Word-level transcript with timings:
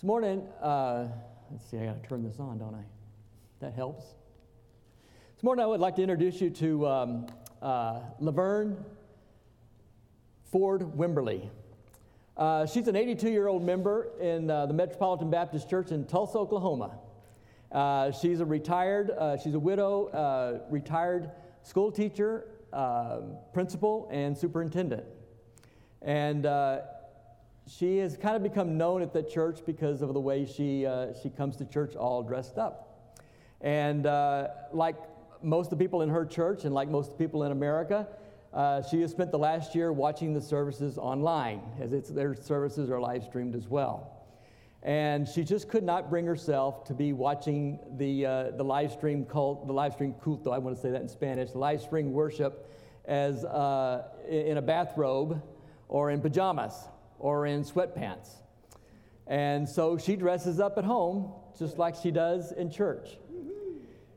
This 0.00 0.06
morning, 0.06 0.48
uh, 0.62 1.08
let's 1.50 1.70
see, 1.70 1.76
I 1.76 1.84
got 1.84 2.02
to 2.02 2.08
turn 2.08 2.22
this 2.24 2.40
on, 2.40 2.56
don't 2.56 2.74
I? 2.74 2.84
That 3.60 3.74
helps. 3.74 4.02
This 5.34 5.42
morning, 5.42 5.62
I 5.62 5.66
would 5.66 5.78
like 5.78 5.94
to 5.96 6.02
introduce 6.02 6.40
you 6.40 6.48
to 6.48 6.88
um, 6.88 7.26
uh, 7.60 8.00
Laverne 8.18 8.82
Ford 10.50 10.80
Wimberly. 10.96 11.50
Uh, 12.34 12.64
she's 12.64 12.88
an 12.88 12.96
82 12.96 13.28
year 13.28 13.46
old 13.46 13.62
member 13.62 14.08
in 14.18 14.48
uh, 14.48 14.64
the 14.64 14.72
Metropolitan 14.72 15.28
Baptist 15.28 15.68
Church 15.68 15.90
in 15.90 16.06
Tulsa, 16.06 16.38
Oklahoma. 16.38 16.92
Uh, 17.70 18.10
she's 18.10 18.40
a 18.40 18.46
retired, 18.46 19.10
uh, 19.10 19.36
she's 19.36 19.52
a 19.52 19.60
widow, 19.60 20.62
retired 20.70 21.30
school 21.62 21.92
teacher, 21.92 22.46
um, 22.72 23.36
principal, 23.52 24.08
and 24.10 24.34
superintendent. 24.34 25.04
And 26.00 26.46
she 27.78 27.98
has 27.98 28.16
kind 28.16 28.34
of 28.36 28.42
become 28.42 28.76
known 28.76 29.02
at 29.02 29.12
the 29.12 29.22
church 29.22 29.60
because 29.64 30.02
of 30.02 30.12
the 30.12 30.20
way 30.20 30.44
she, 30.44 30.86
she 31.22 31.30
comes 31.30 31.56
to 31.56 31.64
church 31.64 31.94
all 31.94 32.22
dressed 32.22 32.58
up. 32.58 33.14
And 33.60 34.04
like 34.72 34.96
most 35.42 35.72
of 35.72 35.78
the 35.78 35.84
people 35.84 36.02
in 36.02 36.08
her 36.08 36.24
church, 36.24 36.64
and 36.64 36.74
like 36.74 36.88
most 36.88 37.18
people 37.18 37.44
in 37.44 37.52
America, 37.52 38.08
uh, 38.52 38.82
she 38.82 39.00
has 39.00 39.10
spent 39.10 39.30
the 39.30 39.38
last 39.38 39.74
year 39.74 39.92
watching 39.92 40.34
the 40.34 40.40
services 40.40 40.98
online, 40.98 41.62
as 41.80 41.92
it's, 41.92 42.10
their 42.10 42.34
services 42.34 42.90
are 42.90 43.00
live 43.00 43.22
streamed 43.24 43.54
as 43.54 43.68
well. 43.68 44.16
And 44.82 45.28
she 45.28 45.44
just 45.44 45.68
could 45.68 45.84
not 45.84 46.08
bring 46.08 46.24
herself 46.26 46.84
to 46.84 46.94
be 46.94 47.12
watching 47.12 47.78
the, 47.96 48.26
uh, 48.26 48.50
the 48.52 48.64
live 48.64 48.92
stream 48.92 49.24
cult, 49.24 49.66
the 49.66 49.72
live 49.72 49.92
stream 49.92 50.14
culto, 50.14 50.52
I 50.52 50.58
want 50.58 50.74
to 50.74 50.82
say 50.82 50.90
that 50.90 51.02
in 51.02 51.08
Spanish, 51.08 51.50
the 51.50 51.58
live 51.58 51.82
stream 51.82 52.12
worship 52.12 52.74
as 53.04 53.44
uh, 53.44 54.04
in 54.28 54.56
a 54.56 54.62
bathrobe 54.62 55.42
or 55.88 56.10
in 56.10 56.20
pajamas 56.20 56.74
or 57.20 57.46
in 57.46 57.62
sweatpants. 57.62 58.28
And 59.26 59.68
so 59.68 59.96
she 59.96 60.16
dresses 60.16 60.58
up 60.58 60.76
at 60.76 60.84
home 60.84 61.32
just 61.56 61.78
like 61.78 61.94
she 61.94 62.10
does 62.10 62.52
in 62.52 62.70
church. 62.70 63.10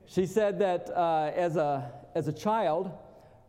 She 0.05 0.25
said 0.25 0.59
that 0.59 0.89
uh, 0.89 1.31
as, 1.35 1.55
a, 1.55 1.91
as 2.15 2.27
a 2.27 2.33
child, 2.33 2.91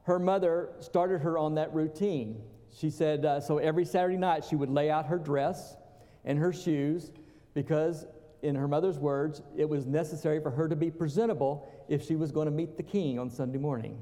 her 0.02 0.18
mother 0.18 0.70
started 0.80 1.22
her 1.22 1.38
on 1.38 1.54
that 1.54 1.72
routine. 1.72 2.42
She 2.70 2.90
said, 2.90 3.24
uh, 3.24 3.40
so 3.40 3.58
every 3.58 3.84
Saturday 3.84 4.16
night 4.16 4.44
she 4.44 4.56
would 4.56 4.70
lay 4.70 4.90
out 4.90 5.06
her 5.06 5.18
dress 5.18 5.76
and 6.24 6.38
her 6.38 6.52
shoes 6.52 7.12
because, 7.54 8.06
in 8.42 8.54
her 8.56 8.68
mother's 8.68 8.98
words, 8.98 9.42
it 9.56 9.68
was 9.68 9.86
necessary 9.86 10.40
for 10.40 10.50
her 10.50 10.68
to 10.68 10.76
be 10.76 10.90
presentable 10.90 11.68
if 11.88 12.04
she 12.04 12.16
was 12.16 12.32
going 12.32 12.46
to 12.46 12.50
meet 12.50 12.76
the 12.76 12.82
king 12.82 13.18
on 13.18 13.30
Sunday 13.30 13.58
morning. 13.58 13.98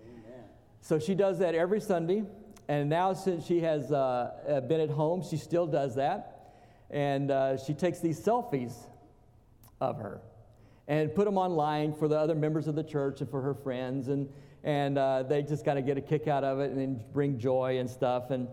Amen. 0.00 0.44
So 0.80 0.98
she 0.98 1.14
does 1.14 1.38
that 1.40 1.54
every 1.54 1.80
Sunday. 1.80 2.24
And 2.68 2.88
now, 2.88 3.12
since 3.12 3.46
she 3.46 3.60
has 3.60 3.92
uh, 3.92 4.32
uh 4.48 4.60
been 4.60 4.80
at 4.80 4.90
home, 4.90 5.22
she 5.22 5.36
still 5.36 5.66
does 5.66 5.94
that. 5.96 6.54
And 6.90 7.30
uh, 7.30 7.56
she 7.58 7.74
takes 7.74 8.00
these 8.00 8.20
selfies 8.20 8.74
of 9.80 9.98
her 9.98 10.20
and 10.88 11.14
put 11.14 11.24
them 11.24 11.36
online 11.36 11.92
for 11.92 12.08
the 12.08 12.16
other 12.16 12.34
members 12.34 12.68
of 12.68 12.74
the 12.74 12.84
church 12.84 13.20
and 13.20 13.30
for 13.30 13.40
her 13.42 13.54
friends. 13.54 14.08
And 14.08 14.28
and 14.66 14.98
uh, 14.98 15.22
they 15.22 15.42
just 15.42 15.64
kind 15.64 15.78
of 15.78 15.86
get 15.86 15.96
a 15.96 16.00
kick 16.00 16.26
out 16.26 16.42
of 16.42 16.58
it 16.58 16.72
and 16.72 17.00
bring 17.12 17.38
joy 17.38 17.78
and 17.78 17.88
stuff. 17.88 18.30
And 18.30 18.48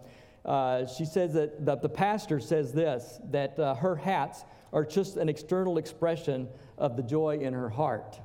uh, 0.45 0.85
she 0.85 1.05
says 1.05 1.33
that, 1.33 1.65
that, 1.65 1.81
the 1.81 1.89
pastor 1.89 2.39
says 2.39 2.71
this 2.71 3.19
that 3.31 3.57
uh, 3.57 3.73
her 3.75 3.95
hats 3.95 4.43
are 4.71 4.85
just 4.85 5.17
an 5.17 5.27
external 5.27 5.79
expression 5.79 6.47
of 6.77 6.95
the 6.95 7.03
joy 7.03 7.39
in 7.39 7.53
her 7.53 7.69
heart. 7.69 8.19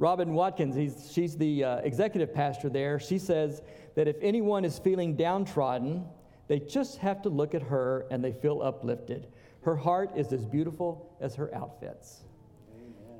Robin 0.00 0.32
Watkins, 0.32 1.12
she's 1.12 1.36
the 1.36 1.62
uh, 1.62 1.76
executive 1.80 2.32
pastor 2.32 2.70
there. 2.70 2.98
She 2.98 3.18
says 3.18 3.60
that 3.96 4.08
if 4.08 4.16
anyone 4.22 4.64
is 4.64 4.78
feeling 4.78 5.14
downtrodden, 5.14 6.06
they 6.48 6.58
just 6.58 6.96
have 6.98 7.20
to 7.20 7.28
look 7.28 7.54
at 7.54 7.60
her 7.60 8.06
and 8.10 8.24
they 8.24 8.32
feel 8.32 8.62
uplifted. 8.62 9.26
Her 9.60 9.76
heart 9.76 10.12
is 10.16 10.32
as 10.32 10.46
beautiful 10.46 11.14
as 11.20 11.34
her 11.34 11.54
outfits. 11.54 12.22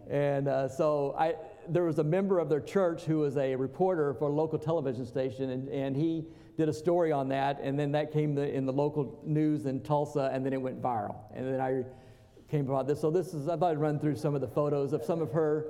Amen. 0.08 0.22
And 0.22 0.48
uh, 0.48 0.68
so 0.68 1.14
I, 1.18 1.34
there 1.68 1.84
was 1.84 1.98
a 1.98 2.04
member 2.04 2.38
of 2.38 2.48
their 2.48 2.62
church 2.62 3.04
who 3.04 3.18
was 3.18 3.36
a 3.36 3.54
reporter 3.56 4.14
for 4.14 4.30
a 4.30 4.32
local 4.32 4.58
television 4.58 5.04
station, 5.04 5.50
and, 5.50 5.68
and 5.68 5.94
he 5.94 6.24
did 6.56 6.70
a 6.70 6.72
story 6.72 7.12
on 7.12 7.28
that, 7.28 7.60
and 7.62 7.78
then 7.78 7.92
that 7.92 8.10
came 8.10 8.34
the, 8.34 8.50
in 8.54 8.64
the 8.64 8.72
local 8.72 9.20
news 9.22 9.66
in 9.66 9.82
Tulsa, 9.82 10.30
and 10.32 10.46
then 10.46 10.54
it 10.54 10.62
went 10.62 10.80
viral. 10.80 11.16
And 11.34 11.46
then 11.46 11.60
I 11.60 11.84
came 12.50 12.70
about 12.70 12.88
this. 12.88 13.02
So 13.02 13.10
this 13.10 13.34
is, 13.34 13.48
I 13.48 13.56
thought 13.58 13.72
I'd 13.72 13.78
run 13.78 14.00
through 14.00 14.16
some 14.16 14.34
of 14.34 14.40
the 14.40 14.48
photos 14.48 14.94
of 14.94 15.04
some 15.04 15.20
of 15.20 15.30
her, 15.32 15.66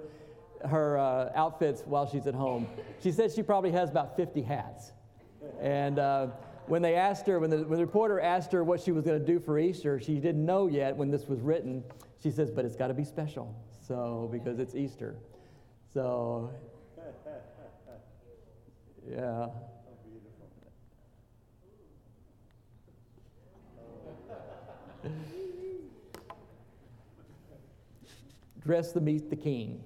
her 0.64 0.98
uh, 0.98 1.30
outfits 1.34 1.82
while 1.86 2.08
she's 2.08 2.26
at 2.26 2.34
home. 2.34 2.66
She 3.02 3.12
said 3.12 3.32
she 3.32 3.42
probably 3.42 3.72
has 3.72 3.90
about 3.90 4.16
50 4.16 4.42
hats. 4.42 4.92
And 5.60 5.98
uh, 5.98 6.28
when 6.66 6.82
they 6.82 6.94
asked 6.94 7.26
her, 7.26 7.38
when 7.38 7.50
the, 7.50 7.58
when 7.58 7.78
the 7.78 7.84
reporter 7.84 8.20
asked 8.20 8.52
her 8.52 8.62
what 8.62 8.80
she 8.80 8.92
was 8.92 9.04
going 9.04 9.18
to 9.18 9.26
do 9.26 9.40
for 9.40 9.58
Easter, 9.58 9.98
she 10.00 10.14
didn't 10.16 10.44
know 10.44 10.66
yet 10.66 10.96
when 10.96 11.10
this 11.10 11.26
was 11.26 11.40
written. 11.40 11.82
She 12.22 12.30
says, 12.30 12.50
but 12.50 12.64
it's 12.64 12.76
got 12.76 12.88
to 12.88 12.94
be 12.94 13.04
special. 13.04 13.54
So, 13.86 14.28
because 14.30 14.58
it's 14.58 14.74
Easter. 14.74 15.16
So, 15.92 16.50
yeah. 19.10 19.46
Dress 28.62 28.92
to 28.92 29.00
meet 29.00 29.30
the 29.30 29.36
king. 29.36 29.82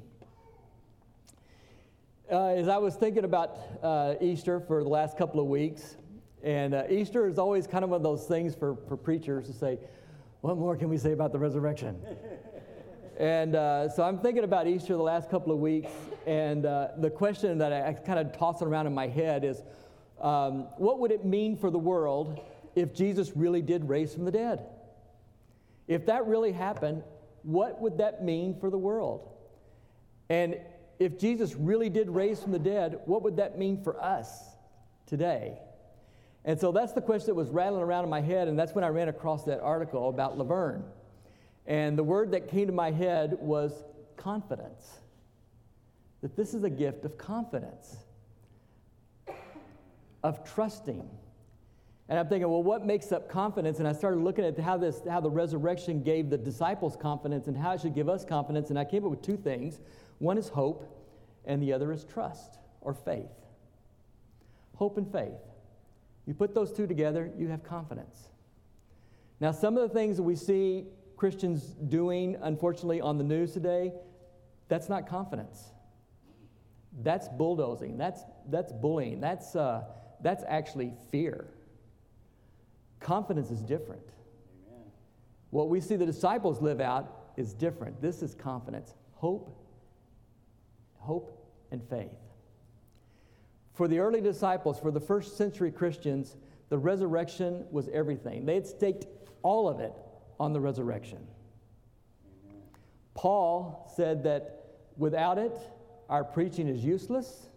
Uh, 2.34 2.48
as 2.48 2.66
I 2.66 2.78
was 2.78 2.96
thinking 2.96 3.22
about 3.22 3.60
uh, 3.80 4.14
Easter 4.20 4.58
for 4.58 4.82
the 4.82 4.88
last 4.88 5.16
couple 5.16 5.38
of 5.38 5.46
weeks, 5.46 5.94
and 6.42 6.74
uh, 6.74 6.82
Easter 6.90 7.28
is 7.28 7.38
always 7.38 7.68
kind 7.68 7.84
of 7.84 7.90
one 7.90 7.98
of 7.98 8.02
those 8.02 8.26
things 8.26 8.56
for, 8.56 8.76
for 8.88 8.96
preachers 8.96 9.46
to 9.46 9.52
say, 9.52 9.78
What 10.40 10.58
more 10.58 10.76
can 10.76 10.88
we 10.88 10.98
say 10.98 11.12
about 11.12 11.30
the 11.30 11.38
resurrection? 11.38 11.96
And 13.16 13.54
uh, 13.54 13.88
so 13.88 14.02
I'm 14.02 14.18
thinking 14.18 14.42
about 14.42 14.66
Easter 14.66 14.96
the 14.96 15.02
last 15.02 15.30
couple 15.30 15.52
of 15.52 15.60
weeks, 15.60 15.92
and 16.26 16.66
uh, 16.66 16.88
the 16.98 17.08
question 17.08 17.58
that 17.58 17.72
I, 17.72 17.90
I 17.90 17.92
kind 17.92 18.18
of 18.18 18.36
toss 18.36 18.60
around 18.60 18.88
in 18.88 18.92
my 18.92 19.06
head 19.06 19.44
is 19.44 19.62
um, 20.20 20.66
what 20.78 20.98
would 20.98 21.12
it 21.12 21.24
mean 21.24 21.56
for 21.56 21.70
the 21.70 21.78
world 21.78 22.40
if 22.74 22.92
Jesus 22.92 23.30
really 23.36 23.62
did 23.62 23.88
raise 23.88 24.12
from 24.12 24.24
the 24.24 24.32
dead? 24.32 24.66
If 25.86 26.06
that 26.06 26.26
really 26.26 26.50
happened, 26.50 27.04
what 27.44 27.80
would 27.80 27.98
that 27.98 28.24
mean 28.24 28.58
for 28.58 28.68
the 28.68 28.78
world? 28.78 29.28
And 30.28 30.56
if 30.98 31.18
Jesus 31.18 31.54
really 31.54 31.88
did 31.88 32.08
raise 32.08 32.40
from 32.40 32.52
the 32.52 32.58
dead, 32.58 33.00
what 33.06 33.22
would 33.22 33.36
that 33.36 33.58
mean 33.58 33.82
for 33.82 34.00
us 34.02 34.44
today? 35.06 35.58
And 36.44 36.60
so 36.60 36.72
that's 36.72 36.92
the 36.92 37.00
question 37.00 37.28
that 37.28 37.34
was 37.34 37.50
rattling 37.50 37.82
around 37.82 38.04
in 38.04 38.10
my 38.10 38.20
head, 38.20 38.48
and 38.48 38.58
that's 38.58 38.74
when 38.74 38.84
I 38.84 38.88
ran 38.88 39.08
across 39.08 39.44
that 39.44 39.60
article 39.60 40.08
about 40.08 40.36
Laverne. 40.36 40.84
And 41.66 41.96
the 41.96 42.04
word 42.04 42.32
that 42.32 42.48
came 42.48 42.66
to 42.66 42.72
my 42.72 42.90
head 42.90 43.38
was 43.40 43.84
confidence. 44.16 44.98
That 46.20 46.36
this 46.36 46.54
is 46.54 46.64
a 46.64 46.70
gift 46.70 47.04
of 47.04 47.16
confidence, 47.16 47.96
of 50.22 50.44
trusting. 50.44 51.08
And 52.08 52.18
I'm 52.18 52.28
thinking, 52.28 52.48
well, 52.50 52.62
what 52.62 52.84
makes 52.84 53.12
up 53.12 53.30
confidence? 53.30 53.78
And 53.78 53.88
I 53.88 53.92
started 53.92 54.20
looking 54.20 54.44
at 54.44 54.58
how, 54.58 54.76
this, 54.76 55.00
how 55.08 55.20
the 55.20 55.30
resurrection 55.30 56.02
gave 56.02 56.28
the 56.28 56.36
disciples 56.36 56.96
confidence 56.96 57.46
and 57.46 57.56
how 57.56 57.72
it 57.72 57.80
should 57.80 57.94
give 57.94 58.10
us 58.10 58.26
confidence. 58.26 58.68
And 58.68 58.78
I 58.78 58.84
came 58.84 59.04
up 59.04 59.10
with 59.10 59.22
two 59.22 59.38
things 59.38 59.80
one 60.18 60.38
is 60.38 60.48
hope, 60.48 60.90
and 61.44 61.62
the 61.62 61.72
other 61.72 61.92
is 61.92 62.04
trust 62.04 62.58
or 62.80 62.94
faith. 62.94 63.30
Hope 64.76 64.98
and 64.98 65.10
faith. 65.10 65.32
You 66.26 66.34
put 66.34 66.54
those 66.54 66.72
two 66.72 66.86
together, 66.86 67.30
you 67.36 67.48
have 67.48 67.62
confidence. 67.62 68.28
Now, 69.40 69.52
some 69.52 69.76
of 69.76 69.88
the 69.88 69.94
things 69.94 70.16
that 70.16 70.22
we 70.22 70.36
see 70.36 70.86
Christians 71.16 71.62
doing, 71.88 72.36
unfortunately, 72.40 73.00
on 73.00 73.18
the 73.18 73.24
news 73.24 73.52
today, 73.52 73.92
that's 74.68 74.88
not 74.88 75.08
confidence. 75.08 75.70
That's 77.02 77.28
bulldozing. 77.28 77.98
That's, 77.98 78.22
that's 78.48 78.72
bullying. 78.72 79.20
That's, 79.20 79.54
uh, 79.54 79.84
that's 80.22 80.44
actually 80.48 80.94
fear. 81.10 81.48
Confidence 83.00 83.50
is 83.50 83.60
different. 83.60 84.06
Amen. 84.66 84.84
What 85.50 85.68
we 85.68 85.80
see 85.80 85.96
the 85.96 86.06
disciples 86.06 86.62
live 86.62 86.80
out 86.80 87.32
is 87.36 87.52
different. 87.52 88.00
This 88.00 88.22
is 88.22 88.34
confidence, 88.34 88.94
hope, 89.14 89.63
hope, 91.04 91.52
and 91.70 91.82
faith. 91.88 92.10
For 93.74 93.88
the 93.88 93.98
early 93.98 94.20
disciples, 94.20 94.78
for 94.78 94.90
the 94.90 95.00
first 95.00 95.36
century 95.36 95.70
Christians, 95.70 96.36
the 96.68 96.78
resurrection 96.78 97.64
was 97.70 97.88
everything. 97.92 98.46
They 98.46 98.54
had 98.54 98.66
staked 98.66 99.06
all 99.42 99.68
of 99.68 99.80
it 99.80 99.92
on 100.40 100.52
the 100.52 100.60
resurrection. 100.60 101.18
Amen. 102.46 102.62
Paul 103.14 103.92
said 103.96 104.22
that 104.24 104.64
without 104.96 105.38
it, 105.38 105.56
our 106.08 106.24
preaching 106.24 106.68
is 106.68 106.84
useless. 106.84 107.48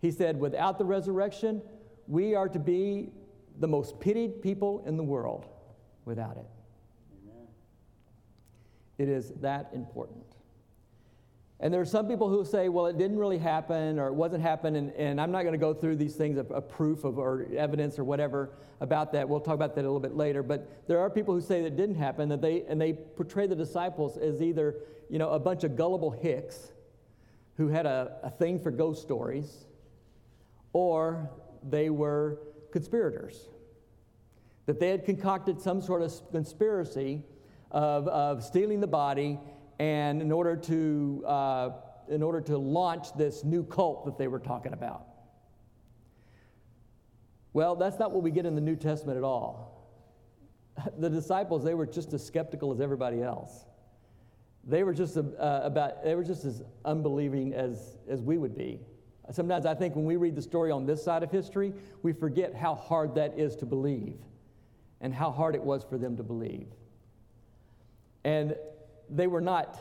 He 0.00 0.10
said, 0.10 0.38
without 0.38 0.78
the 0.78 0.84
resurrection, 0.84 1.62
we 2.06 2.34
are 2.34 2.48
to 2.48 2.58
be 2.58 3.10
the 3.58 3.68
most 3.68 4.00
pitied 4.00 4.42
people 4.42 4.82
in 4.86 4.96
the 4.96 5.02
world 5.02 5.46
without 6.04 6.36
it. 6.36 6.46
Amen. 7.22 7.46
It 8.98 9.08
is 9.08 9.32
that 9.40 9.70
important. 9.74 10.24
And 11.62 11.72
there 11.72 11.80
are 11.80 11.86
some 11.86 12.08
people 12.08 12.30
who 12.30 12.42
say, 12.44 12.70
well, 12.70 12.86
it 12.86 12.96
didn't 12.96 13.18
really 13.18 13.36
happen 13.36 13.98
or 13.98 14.06
it 14.06 14.14
wasn't 14.14 14.42
happen, 14.42 14.76
and, 14.76 15.20
I'm 15.20 15.30
not 15.30 15.42
going 15.42 15.52
to 15.52 15.58
go 15.58 15.74
through 15.74 15.96
these 15.96 16.16
things 16.16 16.38
of, 16.38 16.50
of 16.50 16.68
proof 16.70 17.04
of, 17.04 17.18
or 17.18 17.46
evidence 17.54 17.98
or 17.98 18.04
whatever 18.04 18.50
about 18.80 19.12
that. 19.12 19.28
We'll 19.28 19.40
talk 19.40 19.54
about 19.54 19.74
that 19.74 19.82
a 19.82 19.82
little 19.82 20.00
bit 20.00 20.16
later. 20.16 20.42
But 20.42 20.88
there 20.88 20.98
are 21.00 21.10
people 21.10 21.34
who 21.34 21.42
say 21.42 21.62
that 21.62 21.76
didn't 21.76 21.96
happen, 21.96 22.30
that 22.30 22.40
they, 22.40 22.64
and 22.66 22.80
they 22.80 22.94
portray 22.94 23.46
the 23.46 23.54
disciples 23.54 24.16
as 24.16 24.40
either 24.40 24.76
you 25.10 25.18
know, 25.18 25.30
a 25.30 25.38
bunch 25.38 25.64
of 25.64 25.76
gullible 25.76 26.10
hicks 26.10 26.72
who 27.56 27.68
had 27.68 27.84
a, 27.84 28.16
a 28.22 28.30
thing 28.30 28.58
for 28.58 28.70
ghost 28.70 29.02
stories, 29.02 29.66
or 30.72 31.28
they 31.68 31.90
were 31.90 32.38
conspirators. 32.72 33.48
That 34.64 34.80
they 34.80 34.88
had 34.88 35.04
concocted 35.04 35.60
some 35.60 35.82
sort 35.82 36.00
of 36.00 36.12
conspiracy 36.32 37.22
of, 37.70 38.08
of 38.08 38.42
stealing 38.42 38.80
the 38.80 38.86
body 38.86 39.38
and 39.80 40.20
in 40.20 40.30
order 40.30 40.56
to, 40.56 41.24
uh, 41.26 41.70
in 42.10 42.22
order 42.22 42.42
to 42.42 42.58
launch 42.58 43.14
this 43.16 43.44
new 43.44 43.64
cult 43.64 44.04
that 44.04 44.18
they 44.18 44.28
were 44.28 44.38
talking 44.38 44.74
about. 44.74 45.06
Well, 47.54 47.76
that's 47.76 47.98
not 47.98 48.12
what 48.12 48.22
we 48.22 48.30
get 48.30 48.44
in 48.44 48.54
the 48.54 48.60
New 48.60 48.76
Testament 48.76 49.16
at 49.16 49.24
all. 49.24 49.68
The 50.98 51.10
disciples, 51.10 51.64
they 51.64 51.74
were 51.74 51.86
just 51.86 52.12
as 52.12 52.24
skeptical 52.24 52.72
as 52.72 52.80
everybody 52.80 53.22
else. 53.22 53.64
They 54.64 54.82
were 54.82 54.94
just 54.94 55.16
uh, 55.16 55.22
about, 55.38 56.04
they 56.04 56.14
were 56.14 56.24
just 56.24 56.44
as 56.44 56.62
unbelieving 56.84 57.54
as, 57.54 57.98
as 58.08 58.22
we 58.22 58.38
would 58.38 58.56
be. 58.56 58.80
Sometimes 59.30 59.64
I 59.66 59.74
think 59.74 59.96
when 59.96 60.04
we 60.04 60.16
read 60.16 60.34
the 60.36 60.42
story 60.42 60.70
on 60.70 60.86
this 60.86 61.02
side 61.02 61.22
of 61.22 61.30
history, 61.30 61.72
we 62.02 62.12
forget 62.12 62.54
how 62.54 62.74
hard 62.74 63.14
that 63.14 63.38
is 63.38 63.56
to 63.56 63.66
believe 63.66 64.18
and 65.00 65.14
how 65.14 65.30
hard 65.30 65.54
it 65.54 65.62
was 65.62 65.84
for 65.84 65.96
them 65.96 66.16
to 66.18 66.22
believe. 66.22 66.68
And 68.24 68.54
they 69.10 69.26
were 69.26 69.40
not 69.40 69.78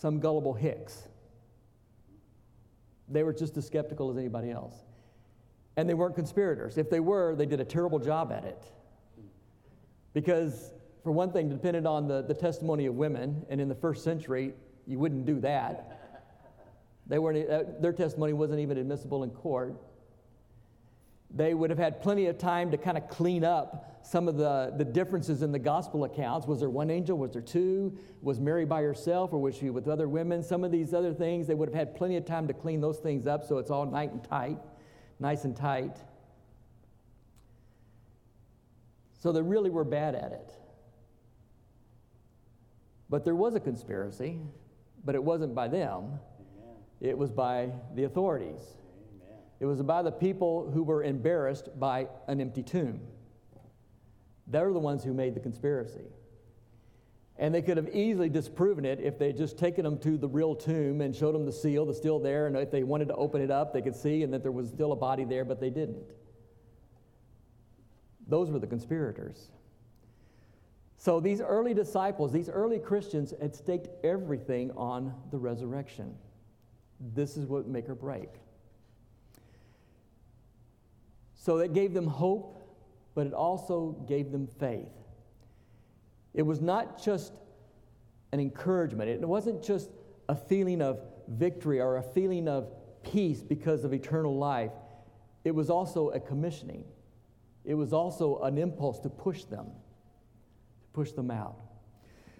some 0.00 0.20
gullible 0.20 0.52
hicks. 0.52 1.08
They 3.08 3.22
were 3.22 3.32
just 3.32 3.56
as 3.56 3.66
skeptical 3.66 4.10
as 4.10 4.16
anybody 4.16 4.50
else. 4.50 4.74
And 5.76 5.88
they 5.88 5.94
weren't 5.94 6.14
conspirators. 6.14 6.78
If 6.78 6.90
they 6.90 7.00
were, 7.00 7.34
they 7.34 7.46
did 7.46 7.60
a 7.60 7.64
terrible 7.64 7.98
job 7.98 8.32
at 8.32 8.44
it. 8.44 8.64
Because, 10.12 10.72
for 11.02 11.12
one 11.12 11.32
thing, 11.32 11.48
depended 11.48 11.86
on 11.86 12.08
the, 12.08 12.22
the 12.22 12.34
testimony 12.34 12.86
of 12.86 12.94
women, 12.94 13.46
and 13.48 13.60
in 13.60 13.68
the 13.68 13.74
first 13.74 14.04
century, 14.04 14.52
you 14.86 14.98
wouldn't 14.98 15.24
do 15.24 15.40
that. 15.40 15.98
They 17.06 17.18
weren't, 17.18 17.48
uh, 17.48 17.64
their 17.80 17.92
testimony 17.92 18.32
wasn't 18.32 18.60
even 18.60 18.78
admissible 18.78 19.22
in 19.22 19.30
court 19.30 19.76
they 21.34 21.54
would 21.54 21.70
have 21.70 21.78
had 21.78 22.02
plenty 22.02 22.26
of 22.26 22.36
time 22.36 22.70
to 22.70 22.76
kind 22.76 22.98
of 22.98 23.08
clean 23.08 23.42
up 23.42 24.00
some 24.02 24.28
of 24.28 24.36
the, 24.36 24.74
the 24.76 24.84
differences 24.84 25.42
in 25.42 25.52
the 25.52 25.58
gospel 25.58 26.04
accounts. 26.04 26.46
Was 26.46 26.60
there 26.60 26.68
one 26.68 26.90
angel? 26.90 27.16
Was 27.16 27.32
there 27.32 27.40
two? 27.40 27.96
Was 28.20 28.38
Mary 28.38 28.64
by 28.66 28.82
herself 28.82 29.32
or 29.32 29.38
was 29.38 29.56
she 29.56 29.70
with 29.70 29.88
other 29.88 30.08
women? 30.08 30.42
Some 30.42 30.64
of 30.64 30.70
these 30.70 30.92
other 30.92 31.14
things, 31.14 31.46
they 31.46 31.54
would 31.54 31.68
have 31.68 31.74
had 31.74 31.94
plenty 31.96 32.16
of 32.16 32.26
time 32.26 32.46
to 32.48 32.52
clean 32.52 32.80
those 32.80 32.98
things 32.98 33.26
up 33.26 33.44
so 33.44 33.58
it's 33.58 33.70
all 33.70 33.86
nice 33.86 34.10
and 34.10 34.22
tight, 34.24 34.58
nice 35.20 35.44
and 35.44 35.56
tight. 35.56 35.98
So 39.18 39.32
they 39.32 39.40
really 39.40 39.70
were 39.70 39.84
bad 39.84 40.14
at 40.14 40.32
it. 40.32 40.52
But 43.08 43.24
there 43.24 43.36
was 43.36 43.54
a 43.54 43.60
conspiracy, 43.60 44.40
but 45.04 45.14
it 45.14 45.22
wasn't 45.22 45.54
by 45.54 45.68
them, 45.68 46.18
Amen. 46.58 46.76
it 47.00 47.16
was 47.16 47.30
by 47.30 47.70
the 47.94 48.04
authorities. 48.04 48.62
It 49.62 49.66
was 49.66 49.80
by 49.80 50.02
the 50.02 50.10
people 50.10 50.68
who 50.74 50.82
were 50.82 51.04
embarrassed 51.04 51.68
by 51.78 52.08
an 52.26 52.40
empty 52.40 52.64
tomb. 52.64 53.00
They're 54.48 54.72
the 54.72 54.80
ones 54.80 55.04
who 55.04 55.14
made 55.14 55.36
the 55.36 55.40
conspiracy. 55.40 56.10
And 57.36 57.54
they 57.54 57.62
could 57.62 57.76
have 57.76 57.88
easily 57.94 58.28
disproven 58.28 58.84
it 58.84 58.98
if 58.98 59.20
they'd 59.20 59.36
just 59.36 59.56
taken 59.56 59.84
them 59.84 59.98
to 59.98 60.18
the 60.18 60.26
real 60.26 60.56
tomb 60.56 61.00
and 61.00 61.14
showed 61.14 61.36
them 61.36 61.46
the 61.46 61.52
seal 61.52 61.86
that's 61.86 61.96
still 61.96 62.18
there. 62.18 62.48
And 62.48 62.56
if 62.56 62.72
they 62.72 62.82
wanted 62.82 63.06
to 63.06 63.14
open 63.14 63.40
it 63.40 63.52
up, 63.52 63.72
they 63.72 63.82
could 63.82 63.94
see 63.94 64.24
and 64.24 64.34
that 64.34 64.42
there 64.42 64.50
was 64.50 64.68
still 64.68 64.90
a 64.90 64.96
body 64.96 65.22
there, 65.22 65.44
but 65.44 65.60
they 65.60 65.70
didn't. 65.70 66.10
Those 68.26 68.50
were 68.50 68.58
the 68.58 68.66
conspirators. 68.66 69.52
So 70.96 71.20
these 71.20 71.40
early 71.40 71.72
disciples, 71.72 72.32
these 72.32 72.48
early 72.48 72.80
Christians, 72.80 73.32
had 73.40 73.54
staked 73.54 73.90
everything 74.04 74.72
on 74.72 75.14
the 75.30 75.38
resurrection. 75.38 76.16
This 77.14 77.36
is 77.36 77.46
what 77.46 77.68
make 77.68 77.88
or 77.88 77.94
break. 77.94 78.28
So 81.42 81.58
it 81.58 81.72
gave 81.72 81.92
them 81.92 82.06
hope, 82.06 82.62
but 83.16 83.26
it 83.26 83.34
also 83.34 83.96
gave 84.06 84.30
them 84.30 84.46
faith. 84.46 84.92
It 86.34 86.42
was 86.42 86.60
not 86.60 87.02
just 87.02 87.32
an 88.30 88.38
encouragement, 88.38 89.10
it 89.10 89.28
wasn't 89.28 89.60
just 89.60 89.90
a 90.28 90.36
feeling 90.36 90.80
of 90.80 91.00
victory 91.26 91.80
or 91.80 91.96
a 91.96 92.02
feeling 92.02 92.46
of 92.46 92.68
peace 93.02 93.42
because 93.42 93.82
of 93.82 93.92
eternal 93.92 94.38
life. 94.38 94.70
It 95.42 95.52
was 95.52 95.68
also 95.68 96.10
a 96.10 96.20
commissioning. 96.20 96.84
It 97.64 97.74
was 97.74 97.92
also 97.92 98.38
an 98.42 98.56
impulse 98.56 99.00
to 99.00 99.10
push 99.10 99.42
them, 99.42 99.66
to 99.66 100.88
push 100.92 101.10
them 101.10 101.28
out. 101.28 101.56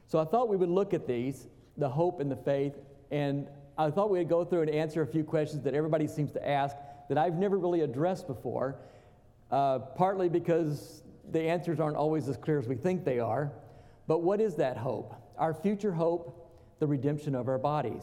So 0.07 0.21
I 0.21 0.25
thought 0.25 0.49
we 0.49 0.57
would 0.57 0.71
look 0.71 0.95
at 0.95 1.09
these 1.09 1.49
the 1.77 1.89
hope 1.89 2.21
and 2.21 2.31
the 2.31 2.37
faith, 2.37 2.79
and 3.11 3.49
I 3.77 3.91
thought 3.91 4.11
we'd 4.11 4.29
go 4.29 4.45
through 4.45 4.63
and 4.63 4.71
answer 4.71 5.03
a 5.03 5.07
few 5.09 5.25
questions 5.25 5.65
that 5.65 5.75
everybody 5.75 6.07
seems 6.07 6.31
to 6.33 6.49
ask 6.49 6.77
that 7.09 7.19
I've 7.19 7.35
never 7.35 7.59
really 7.59 7.81
addressed 7.81 8.29
before 8.29 8.77
uh, 9.53 9.79
partly 9.79 10.29
because 10.29 11.03
the 11.31 11.41
answers 11.41 11.79
aren't 11.79 11.97
always 11.97 12.29
as 12.29 12.37
clear 12.37 12.59
as 12.59 12.67
we 12.67 12.75
think 12.75 13.05
they 13.05 13.21
are. 13.21 13.53
But 14.09 14.23
what 14.23 14.41
is 14.41 14.57
that 14.57 14.77
hope? 14.77 15.15
Our 15.39 15.55
future 15.55 15.93
hope, 15.93 16.51
the 16.81 16.87
redemption 16.87 17.35
of 17.35 17.49
our 17.49 17.59
bodies. 17.59 18.03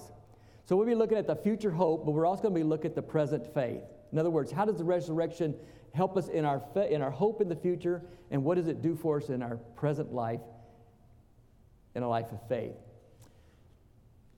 So 0.66 0.78
we'll 0.78 0.88
be 0.88 0.96
looking 0.96 1.18
at 1.18 1.28
the 1.28 1.36
future 1.36 1.72
hope, 1.72 2.06
but 2.06 2.12
we're 2.12 2.28
also 2.28 2.44
going 2.44 2.54
to 2.54 2.60
be 2.60 2.64
looking 2.64 2.92
at 2.92 2.96
the 2.96 3.02
present 3.02 3.52
faith. 3.54 3.82
In 4.12 4.20
other 4.20 4.30
words, 4.30 4.52
how 4.52 4.66
does 4.66 4.78
the 4.78 4.84
resurrection 4.84 5.56
help 5.94 6.16
us 6.16 6.28
in 6.28 6.46
our, 6.46 6.62
fa- 6.74 6.92
in 6.94 7.02
our 7.02 7.10
hope 7.10 7.42
in 7.42 7.50
the 7.50 7.56
future, 7.56 8.04
and 8.30 8.44
what 8.44 8.56
does 8.56 8.68
it 8.68 8.82
do 8.82 8.96
for 8.96 9.18
us 9.18 9.30
in 9.30 9.42
our 9.42 9.58
present 9.76 10.14
life, 10.14 10.42
in 11.96 12.04
a 12.04 12.08
life 12.08 12.32
of 12.32 12.48
faith? 12.48 12.76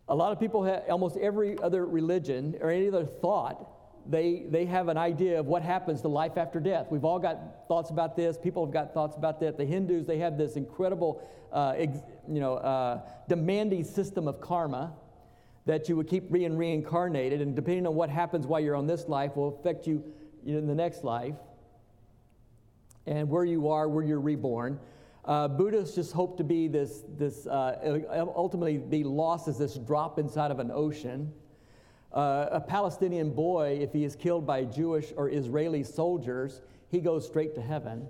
A 0.08 0.16
lot 0.16 0.32
of 0.32 0.40
people 0.40 0.64
have, 0.64 0.84
almost 0.90 1.18
every 1.18 1.60
other 1.60 1.86
religion 1.86 2.56
or 2.62 2.70
any 2.70 2.88
other 2.88 3.06
thought 3.06 3.70
they, 4.10 4.46
they 4.50 4.66
have 4.66 4.88
an 4.88 4.98
idea 4.98 5.40
of 5.40 5.46
what 5.46 5.62
happens 5.62 6.02
to 6.02 6.08
life 6.08 6.38
after 6.38 6.60
death. 6.60 6.88
We've 6.90 7.06
all 7.06 7.20
got 7.20 7.68
thoughts 7.68 7.90
about 7.90 8.16
this. 8.16 8.38
People 8.38 8.66
have 8.66 8.74
got 8.74 8.94
thoughts 8.94 9.16
about 9.16 9.40
that. 9.42 9.58
The 9.58 9.66
Hindus, 9.66 10.06
they 10.06 10.18
have 10.20 10.38
this 10.38 10.56
incredible, 10.56 11.28
uh, 11.52 11.74
ex, 11.78 11.98
you 12.28 12.40
know, 12.40 12.56
uh, 12.56 13.02
demanding 13.28 13.84
system 13.84 14.28
of 14.28 14.42
karma 14.42 14.94
that 15.66 15.88
you 15.88 15.96
would 15.96 16.08
keep 16.08 16.32
being 16.32 16.58
reincarnated, 16.58 17.42
and 17.42 17.56
depending 17.56 17.86
on 17.86 17.96
what 17.96 18.10
happens 18.10 18.48
while 18.48 18.60
you're 18.60 18.76
on 18.76 18.88
this 18.88 19.08
life 19.08 19.36
will 19.36 19.60
affect 19.60 19.86
you 19.86 20.04
in 20.46 20.66
the 20.66 20.76
next 20.76 21.04
life 21.04 21.36
and 23.06 23.30
where 23.30 23.46
you 23.46 23.70
are, 23.70 23.88
where 23.88 24.04
you're 24.04 24.20
reborn. 24.20 24.80
Uh, 25.24 25.48
Buddhists 25.48 25.96
just 25.96 26.14
hope 26.14 26.38
to 26.38 26.44
be 26.44 26.68
this, 26.68 27.04
this 27.18 27.46
uh, 27.46 28.26
ultimately 28.36 28.78
be 28.78 29.04
lost 29.04 29.48
as 29.48 29.58
this 29.58 29.76
drop 29.76 30.18
inside 30.18 30.50
of 30.50 30.60
an 30.60 30.72
ocean. 30.72 31.32
Uh, 32.14 32.48
a 32.52 32.60
Palestinian 32.60 33.30
boy, 33.32 33.80
if 33.82 33.94
he 33.94 34.04
is 34.04 34.16
killed 34.16 34.46
by 34.46 34.66
Jewish 34.66 35.14
or 35.16 35.30
Israeli 35.30 35.84
soldiers, 35.84 36.62
he 36.90 37.00
goes 37.00 37.26
straight 37.26 37.56
to 37.56 37.62
heaven. 37.62 38.08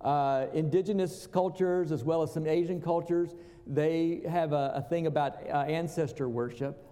Uh, 0.00 0.46
indigenous 0.54 1.26
cultures, 1.26 1.90
as 1.90 2.04
well 2.04 2.22
as 2.22 2.32
some 2.32 2.46
Asian 2.46 2.80
cultures, 2.80 3.34
they 3.66 4.20
have 4.28 4.52
a, 4.52 4.72
a 4.76 4.82
thing 4.82 5.08
about 5.08 5.38
uh, 5.50 5.62
ancestor 5.62 6.28
worship. 6.28 6.86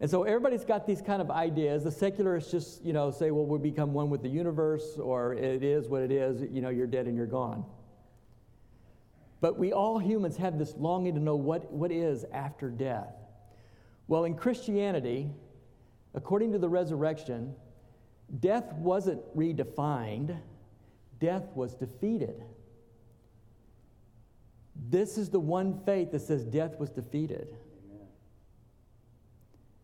And 0.00 0.10
so 0.10 0.24
everybody's 0.24 0.64
got 0.64 0.86
these 0.86 1.00
kind 1.00 1.22
of 1.22 1.30
ideas. 1.30 1.84
The 1.84 1.90
secularists 1.90 2.50
just, 2.50 2.84
you 2.84 2.92
know, 2.92 3.10
say, 3.10 3.30
well, 3.30 3.46
we 3.46 3.58
become 3.58 3.92
one 3.92 4.10
with 4.10 4.22
the 4.22 4.28
universe, 4.28 4.98
or 4.98 5.34
it 5.34 5.62
is 5.62 5.88
what 5.88 6.02
it 6.02 6.10
is, 6.10 6.42
you 6.50 6.60
know, 6.60 6.70
you're 6.70 6.86
dead 6.86 7.06
and 7.06 7.16
you're 7.16 7.26
gone. 7.26 7.64
But 9.40 9.58
we 9.58 9.72
all 9.72 9.98
humans 9.98 10.36
have 10.36 10.58
this 10.58 10.74
longing 10.76 11.14
to 11.14 11.20
know 11.20 11.36
what, 11.36 11.70
what 11.72 11.90
is 11.90 12.24
after 12.32 12.68
death. 12.68 13.14
Well, 14.10 14.24
in 14.24 14.34
Christianity, 14.34 15.30
according 16.14 16.50
to 16.50 16.58
the 16.58 16.68
resurrection, 16.68 17.54
death 18.40 18.72
wasn't 18.72 19.20
redefined, 19.36 20.36
death 21.20 21.44
was 21.54 21.76
defeated. 21.76 22.42
This 24.74 25.16
is 25.16 25.30
the 25.30 25.38
one 25.38 25.80
faith 25.86 26.10
that 26.10 26.22
says 26.22 26.44
death 26.44 26.76
was 26.80 26.90
defeated. 26.90 27.54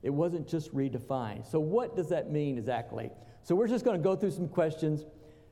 It 0.03 0.11
wasn't 0.11 0.49
just 0.49 0.75
redefined. 0.75 1.49
So, 1.49 1.61
what 1.61 1.95
does 1.95 2.09
that 2.09 2.29
mean 2.29 2.59
exactly? 2.59 3.13
So, 3.45 3.55
we're 3.55 3.69
just 3.69 3.85
going 3.85 3.97
to 3.97 4.03
go 4.03 4.17
through 4.17 4.33
some 4.33 4.49
questions. 4.49 5.05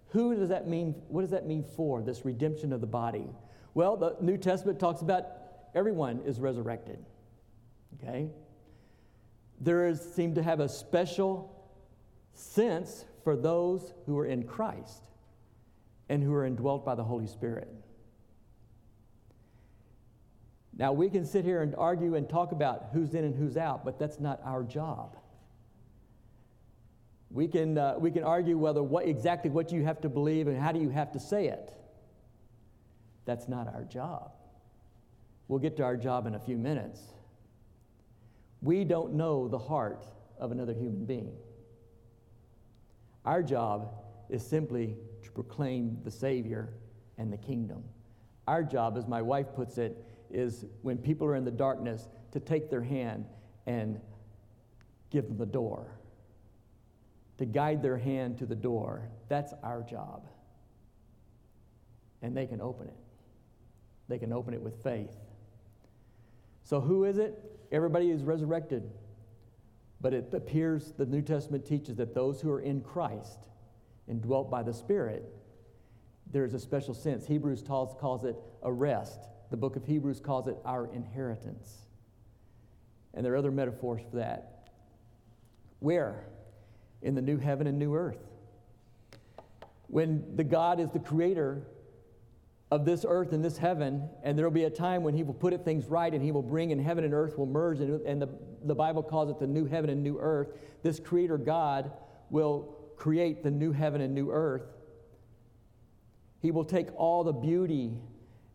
Who 0.09 0.35
does 0.35 0.49
that 0.49 0.67
mean? 0.67 0.97
What 1.07 1.21
does 1.21 1.31
that 1.31 1.47
mean 1.47 1.63
for 1.63 2.03
this 2.03 2.25
redemption 2.25 2.73
of 2.73 2.81
the 2.81 2.89
body? 2.89 3.29
Well, 3.75 3.97
the 3.97 4.17
New 4.21 4.37
Testament 4.37 4.81
talks 4.81 5.01
about 5.01 5.29
everyone 5.77 6.23
is 6.27 6.41
resurrected. 6.41 6.99
Okay? 8.03 8.31
There 9.61 9.87
is, 9.87 10.01
seem 10.01 10.35
to 10.35 10.43
have 10.43 10.61
a 10.61 10.69
special 10.69 11.51
sense 12.33 13.05
for 13.23 13.37
those 13.37 13.93
who 14.07 14.19
are 14.19 14.27
in 14.27 14.43
Christ 14.43 15.05
and 16.09 16.23
who 16.23 16.35
are 16.35 16.45
indwelt 16.45 16.85
by 16.85 16.95
the 16.95 17.05
Holy 17.05 17.27
Spirit. 17.27 17.69
Now, 20.77 20.93
we 20.93 21.09
can 21.09 21.25
sit 21.25 21.45
here 21.45 21.63
and 21.63 21.75
argue 21.77 22.17
and 22.17 22.29
talk 22.29 22.53
about 22.53 22.89
who's 22.93 23.15
in 23.15 23.25
and 23.25 23.35
who's 23.35 23.57
out, 23.57 23.85
but 23.85 23.99
that's 23.99 24.19
not 24.19 24.41
our 24.45 24.65
job. 24.65 25.17
We 27.31 27.49
can, 27.49 27.79
uh, 27.79 27.95
we 27.99 28.11
can 28.11 28.25
argue 28.25 28.59
whether 28.59 28.83
what, 28.83 29.07
exactly 29.07 29.51
what 29.51 29.73
you 29.73 29.85
have 29.85 30.01
to 30.03 30.09
believe 30.09 30.47
and 30.49 30.61
how 30.61 30.73
do 30.73 30.81
you 30.81 30.91
have 30.91 31.13
to 31.13 31.21
say 31.21 31.47
it. 31.47 31.73
That's 33.25 33.49
not 33.49 33.73
our 33.75 33.85
job. 33.85 34.33
We'll 35.49 35.61
get 35.61 35.77
to 35.79 35.85
our 35.85 35.97
job 35.97 36.27
in 36.27 36.35
a 36.35 36.39
few 36.39 36.57
minutes. 36.57 37.01
We 38.65 38.83
don't 38.85 39.13
know 39.13 39.47
the 39.47 39.59
heart 39.59 40.07
of 40.39 40.51
another 40.51 40.73
human 40.73 41.05
being. 41.05 41.37
Our 43.27 43.43
job 43.43 43.91
is 44.31 44.45
simply 44.45 44.97
to 45.23 45.31
proclaim 45.33 45.99
the 46.03 46.11
Savior 46.11 46.73
and 47.19 47.31
the 47.31 47.37
kingdom. 47.37 47.85
Our 48.49 48.63
job, 48.63 48.97
as 48.97 49.07
my 49.07 49.21
wife 49.21 49.49
puts 49.55 49.77
it, 49.77 50.03
is 50.31 50.65
when 50.81 50.97
people 50.97 51.27
are 51.27 51.37
in 51.37 51.45
the 51.45 51.51
darkness 51.51 52.09
to 52.33 52.41
take 52.41 52.71
their 52.71 52.83
hand 52.83 53.27
and 53.67 54.01
give 55.11 55.29
them 55.29 55.37
the 55.37 55.47
door, 55.47 55.99
to 57.37 57.45
guide 57.45 57.83
their 57.83 57.99
hand 57.99 58.39
to 58.39 58.47
the 58.47 58.57
door. 58.57 59.11
That's 59.29 59.53
our 59.63 59.83
job. 59.83 60.27
And 62.23 62.35
they 62.35 62.47
can 62.47 62.63
open 62.63 62.89
it. 62.89 62.97
They 64.09 64.19
can 64.19 64.33
open 64.33 64.55
it 64.55 64.63
with 64.63 64.83
faith. 64.83 65.15
So, 66.65 66.81
who 66.81 67.05
is 67.05 67.19
it? 67.19 67.39
Everybody 67.71 68.11
is 68.11 68.23
resurrected. 68.23 68.91
But 70.01 70.13
it 70.13 70.35
appears 70.35 70.93
the 70.97 71.07
New 71.07 71.23
Testament 71.23 71.65
teaches 71.65 71.97
that 71.97 72.15
those 72.15 72.41
who 72.41 72.51
are 72.51 72.61
in 72.61 72.81
Christ 72.81 73.39
and 74.09 74.21
dwelt 74.21 74.51
by 74.51 74.63
the 74.63 74.73
Spirit, 74.73 75.25
there 76.31 76.45
is 76.45 76.55
a 76.55 76.59
special 76.59 76.95
sense. 76.95 77.27
Hebrews 77.27 77.63
calls, 77.67 77.95
calls 78.01 78.25
it 78.25 78.37
a 78.63 78.73
rest. 78.73 79.21
The 79.51 79.57
book 79.57 79.77
of 79.77 79.85
Hebrews 79.85 80.21
calls 80.21 80.49
it 80.49 80.57
our 80.65 80.93
inheritance. 80.93 81.87
And 83.13 83.25
there 83.25 83.35
are 83.35 83.37
other 83.37 83.53
metaphors 83.53 84.01
for 84.11 84.17
that. 84.17 84.69
Where? 85.79 86.27
In 87.03 87.15
the 87.15 87.23
new 87.23 87.39
heaven 87.39 87.67
and 87.67 87.79
new 87.79 87.95
earth. 87.95 88.19
When 89.87 90.35
the 90.35 90.45
God 90.45 90.81
is 90.81 90.91
the 90.91 90.99
creator 90.99 91.63
of 92.71 92.85
this 92.85 93.05
earth 93.07 93.33
and 93.33 93.45
this 93.45 93.59
heaven, 93.59 94.09
and 94.23 94.37
there 94.37 94.47
will 94.47 94.55
be 94.55 94.65
a 94.65 94.71
time 94.71 95.03
when 95.03 95.15
He 95.15 95.23
will 95.23 95.35
put 95.35 95.53
it 95.53 95.65
things 95.65 95.87
right 95.87 96.13
and 96.13 96.23
He 96.23 96.33
will 96.33 96.43
bring, 96.43 96.73
and 96.73 96.81
heaven 96.81 97.05
and 97.05 97.15
earth 97.15 97.39
will 97.39 97.47
merge, 97.47 97.81
and, 97.81 98.01
and 98.03 98.21
the, 98.21 98.29
the 98.65 98.75
Bible 98.75 99.03
calls 99.03 99.31
it 99.31 99.39
the 99.39 99.47
new 99.47 99.67
heaven 99.67 99.91
and 99.91 100.03
new 100.03 100.19
earth. 100.19 100.49
This 100.83 100.99
Creator 100.99 101.39
God 101.39 101.93
will 102.31 102.77
create 102.97 103.43
the 103.43 103.51
new 103.51 103.73
heaven 103.73 104.01
and 104.01 104.15
new 104.15 104.31
earth. 104.31 104.65
He 106.41 106.51
will 106.51 106.65
take 106.65 106.89
all 106.97 107.25
the 107.25 107.33
beauty 107.33 107.93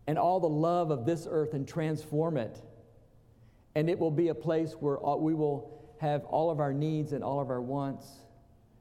and 0.07 0.17
all 0.17 0.39
the 0.39 0.49
love 0.49 0.91
of 0.91 1.05
this 1.05 1.27
earth 1.29 1.53
and 1.53 1.67
transform 1.67 2.37
it. 2.37 2.61
And 3.75 3.89
it 3.89 3.99
will 3.99 4.11
be 4.11 4.29
a 4.29 4.35
place 4.35 4.73
where 4.73 4.97
we 5.17 5.33
will 5.33 5.95
have 5.99 6.25
all 6.25 6.49
of 6.49 6.59
our 6.59 6.73
needs 6.73 7.13
and 7.13 7.23
all 7.23 7.39
of 7.39 7.49
our 7.49 7.61
wants 7.61 8.07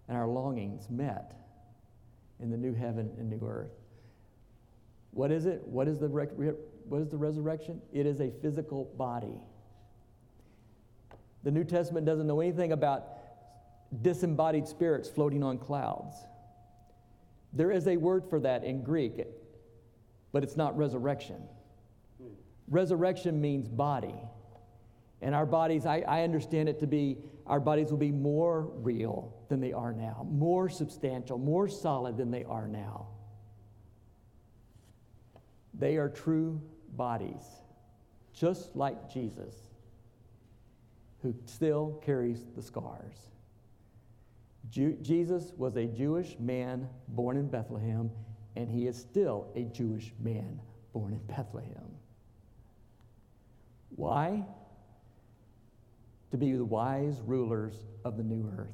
and 0.08 0.16
our 0.16 0.26
longings 0.26 0.88
met 0.90 1.34
in 2.40 2.50
the 2.50 2.56
new 2.56 2.72
heaven 2.72 3.10
and 3.18 3.28
new 3.28 3.46
earth. 3.46 3.72
What 5.10 5.32
is 5.32 5.46
it? 5.46 5.62
What 5.66 5.88
is 5.88 5.98
the, 5.98 6.08
what 6.08 7.00
is 7.00 7.08
the 7.08 7.16
resurrection? 7.16 7.80
It 7.92 8.06
is 8.06 8.20
a 8.20 8.30
physical 8.42 8.84
body. 8.96 9.40
The 11.44 11.50
New 11.50 11.64
Testament 11.64 12.06
doesn't 12.06 12.26
know 12.26 12.40
anything 12.40 12.72
about 12.72 13.06
disembodied 14.02 14.66
spirits 14.66 15.08
floating 15.08 15.42
on 15.42 15.58
clouds. 15.58 16.16
There 17.52 17.70
is 17.70 17.88
a 17.88 17.96
word 17.96 18.24
for 18.28 18.40
that 18.40 18.64
in 18.64 18.82
Greek, 18.82 19.24
but 20.32 20.42
it's 20.42 20.56
not 20.56 20.76
resurrection. 20.76 21.42
Resurrection 22.68 23.40
means 23.40 23.68
body. 23.68 24.14
And 25.22 25.34
our 25.34 25.46
bodies, 25.46 25.86
I, 25.86 26.00
I, 26.00 26.22
understand 26.22 26.68
it 26.68 26.78
to 26.80 26.86
be, 26.86 27.18
our 27.46 27.58
bodies 27.58 27.90
will 27.90 27.98
be 27.98 28.12
more 28.12 28.70
real 28.76 29.34
than 29.48 29.60
they 29.60 29.72
are 29.72 29.92
now, 29.92 30.26
more 30.30 30.68
substantial, 30.68 31.38
more 31.38 31.66
solid 31.66 32.16
than 32.16 32.30
they 32.30 32.44
are 32.44 32.68
now. 32.68 33.08
They 35.78 35.96
are 35.96 36.08
true 36.08 36.60
bodies, 36.96 37.44
just 38.32 38.74
like 38.74 39.12
Jesus, 39.12 39.54
who 41.22 41.34
still 41.46 42.00
carries 42.04 42.44
the 42.56 42.62
scars. 42.62 43.28
Ju- 44.70 44.98
Jesus 45.00 45.52
was 45.56 45.76
a 45.76 45.86
Jewish 45.86 46.36
man 46.38 46.88
born 47.08 47.36
in 47.36 47.48
Bethlehem, 47.48 48.10
and 48.56 48.68
he 48.68 48.86
is 48.86 48.96
still 48.96 49.46
a 49.54 49.62
Jewish 49.64 50.12
man 50.20 50.60
born 50.92 51.12
in 51.12 51.20
Bethlehem. 51.34 51.94
Why? 53.94 54.44
To 56.32 56.36
be 56.36 56.52
the 56.52 56.64
wise 56.64 57.20
rulers 57.24 57.74
of 58.04 58.16
the 58.16 58.22
new 58.24 58.52
earth. 58.58 58.68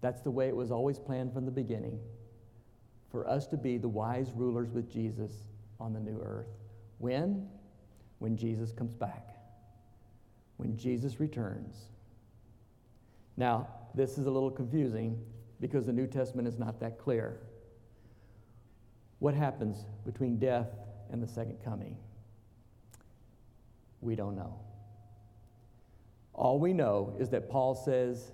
That's 0.00 0.22
the 0.22 0.30
way 0.30 0.48
it 0.48 0.56
was 0.56 0.70
always 0.70 0.98
planned 0.98 1.34
from 1.34 1.44
the 1.44 1.50
beginning 1.50 2.00
for 3.10 3.28
us 3.28 3.46
to 3.48 3.56
be 3.56 3.78
the 3.78 3.88
wise 3.88 4.30
rulers 4.34 4.70
with 4.70 4.90
Jesus 4.90 5.32
on 5.78 5.92
the 5.92 6.00
new 6.00 6.20
earth. 6.22 6.48
When? 6.98 7.48
When 8.18 8.36
Jesus 8.36 8.72
comes 8.72 8.94
back. 8.94 9.36
When 10.56 10.76
Jesus 10.76 11.18
returns. 11.18 11.76
Now, 13.36 13.68
this 13.94 14.18
is 14.18 14.26
a 14.26 14.30
little 14.30 14.50
confusing 14.50 15.18
because 15.60 15.86
the 15.86 15.92
New 15.92 16.06
Testament 16.06 16.46
is 16.46 16.58
not 16.58 16.78
that 16.80 16.98
clear. 16.98 17.40
What 19.18 19.34
happens 19.34 19.84
between 20.04 20.38
death 20.38 20.68
and 21.10 21.22
the 21.22 21.28
second 21.28 21.58
coming? 21.64 21.96
We 24.00 24.14
don't 24.14 24.36
know. 24.36 24.58
All 26.32 26.58
we 26.58 26.72
know 26.72 27.14
is 27.18 27.28
that 27.30 27.50
Paul 27.50 27.74
says 27.74 28.32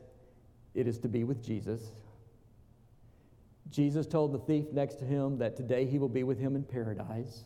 it 0.74 0.86
is 0.86 0.98
to 0.98 1.08
be 1.08 1.24
with 1.24 1.44
Jesus 1.44 1.80
Jesus 3.70 4.06
told 4.06 4.32
the 4.32 4.38
thief 4.38 4.72
next 4.72 4.96
to 4.96 5.04
him 5.04 5.38
that 5.38 5.56
today 5.56 5.86
he 5.86 5.98
will 5.98 6.08
be 6.08 6.22
with 6.22 6.38
him 6.38 6.54
in 6.56 6.62
paradise. 6.62 7.44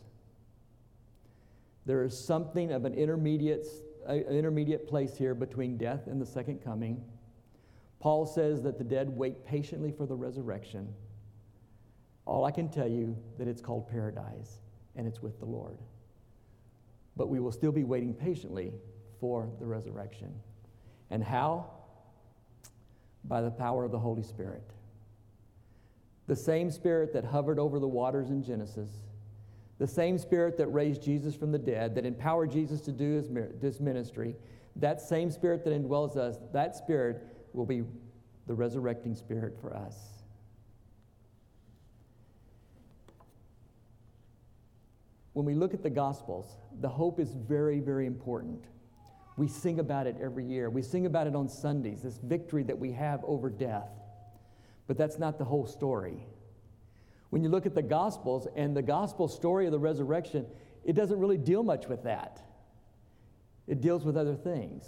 There 1.85 2.03
is 2.03 2.17
something 2.17 2.71
of 2.71 2.85
an 2.85 2.93
intermediate, 2.93 3.65
intermediate 4.07 4.87
place 4.87 5.17
here 5.17 5.33
between 5.33 5.77
death 5.77 6.07
and 6.07 6.21
the 6.21 6.25
second 6.25 6.63
coming. 6.63 7.03
Paul 7.99 8.25
says 8.25 8.61
that 8.63 8.77
the 8.77 8.83
dead 8.83 9.09
wait 9.09 9.45
patiently 9.45 9.91
for 9.91 10.05
the 10.05 10.15
resurrection. 10.15 10.93
All 12.25 12.45
I 12.45 12.51
can 12.51 12.69
tell 12.69 12.87
you 12.87 13.17
that 13.37 13.47
it's 13.47 13.61
called 13.61 13.89
paradise 13.89 14.59
and 14.95 15.07
it's 15.07 15.21
with 15.21 15.39
the 15.39 15.45
Lord. 15.45 15.79
But 17.17 17.29
we 17.29 17.39
will 17.39 17.51
still 17.51 17.71
be 17.71 17.83
waiting 17.83 18.13
patiently 18.13 18.73
for 19.19 19.49
the 19.59 19.65
resurrection. 19.65 20.33
And 21.09 21.23
how? 21.23 21.71
By 23.25 23.41
the 23.41 23.51
power 23.51 23.83
of 23.83 23.91
the 23.91 23.99
Holy 23.99 24.23
Spirit. 24.23 24.63
The 26.27 26.35
same 26.35 26.71
spirit 26.71 27.13
that 27.13 27.25
hovered 27.25 27.59
over 27.59 27.79
the 27.79 27.87
waters 27.87 28.29
in 28.29 28.43
Genesis, 28.43 28.89
the 29.79 29.87
same 29.87 30.17
spirit 30.17 30.57
that 30.57 30.67
raised 30.67 31.01
Jesus 31.01 31.35
from 31.35 31.51
the 31.51 31.59
dead, 31.59 31.95
that 31.95 32.05
empowered 32.05 32.51
Jesus 32.51 32.81
to 32.81 32.91
do 32.91 33.15
his, 33.15 33.29
this 33.59 33.79
ministry, 33.79 34.35
that 34.75 35.01
same 35.01 35.31
spirit 35.31 35.63
that 35.65 35.73
indwells 35.73 36.15
us, 36.15 36.37
that 36.53 36.75
spirit 36.75 37.27
will 37.53 37.65
be 37.65 37.83
the 38.47 38.53
resurrecting 38.53 39.15
spirit 39.15 39.57
for 39.59 39.75
us. 39.75 39.95
When 45.33 45.45
we 45.45 45.53
look 45.53 45.73
at 45.73 45.81
the 45.81 45.89
Gospels, 45.89 46.57
the 46.81 46.89
hope 46.89 47.19
is 47.19 47.33
very, 47.33 47.79
very 47.79 48.05
important. 48.05 48.65
We 49.37 49.47
sing 49.47 49.79
about 49.79 50.05
it 50.05 50.17
every 50.21 50.45
year. 50.45 50.69
We 50.69 50.81
sing 50.81 51.05
about 51.05 51.25
it 51.25 51.35
on 51.35 51.47
Sundays, 51.47 52.01
this 52.03 52.17
victory 52.17 52.63
that 52.63 52.77
we 52.77 52.91
have 52.91 53.23
over 53.23 53.49
death. 53.49 53.89
But 54.91 54.97
that's 54.97 55.17
not 55.17 55.37
the 55.37 55.45
whole 55.45 55.65
story. 55.65 56.27
When 57.29 57.41
you 57.41 57.47
look 57.47 57.65
at 57.65 57.73
the 57.73 57.81
Gospels 57.81 58.45
and 58.57 58.75
the 58.75 58.81
Gospel 58.81 59.29
story 59.29 59.65
of 59.65 59.71
the 59.71 59.79
resurrection, 59.79 60.45
it 60.83 60.97
doesn't 60.97 61.17
really 61.17 61.37
deal 61.37 61.63
much 61.63 61.87
with 61.87 62.03
that. 62.03 62.41
It 63.69 63.79
deals 63.79 64.03
with 64.03 64.17
other 64.17 64.35
things, 64.35 64.85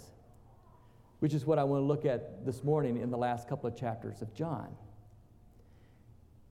which 1.20 1.32
is 1.32 1.46
what 1.46 1.58
I 1.58 1.64
want 1.64 1.80
to 1.80 1.86
look 1.86 2.04
at 2.04 2.44
this 2.44 2.62
morning 2.62 2.98
in 2.98 3.10
the 3.10 3.16
last 3.16 3.48
couple 3.48 3.66
of 3.66 3.78
chapters 3.78 4.20
of 4.20 4.34
John. 4.34 4.76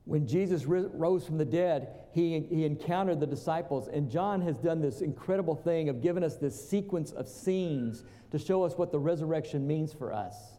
When 0.06 0.26
Jesus 0.26 0.66
rose 0.66 1.24
from 1.24 1.38
the 1.38 1.46
dead, 1.46 1.90
he, 2.12 2.40
he 2.50 2.66
encountered 2.66 3.20
the 3.20 3.28
disciples, 3.28 3.88
and 3.88 4.10
John 4.10 4.42
has 4.42 4.58
done 4.58 4.82
this 4.82 5.02
incredible 5.02 5.54
thing 5.54 5.90
of 5.90 6.02
giving 6.02 6.24
us 6.24 6.38
this 6.38 6.60
sequence 6.68 7.12
of 7.12 7.28
scenes 7.28 8.04
to 8.32 8.40
show 8.40 8.64
us 8.64 8.80
what 8.80 8.92
the 8.92 8.98
resurrection 8.98 9.68
means 9.68 9.94
for 9.94 10.12
us 10.12 10.53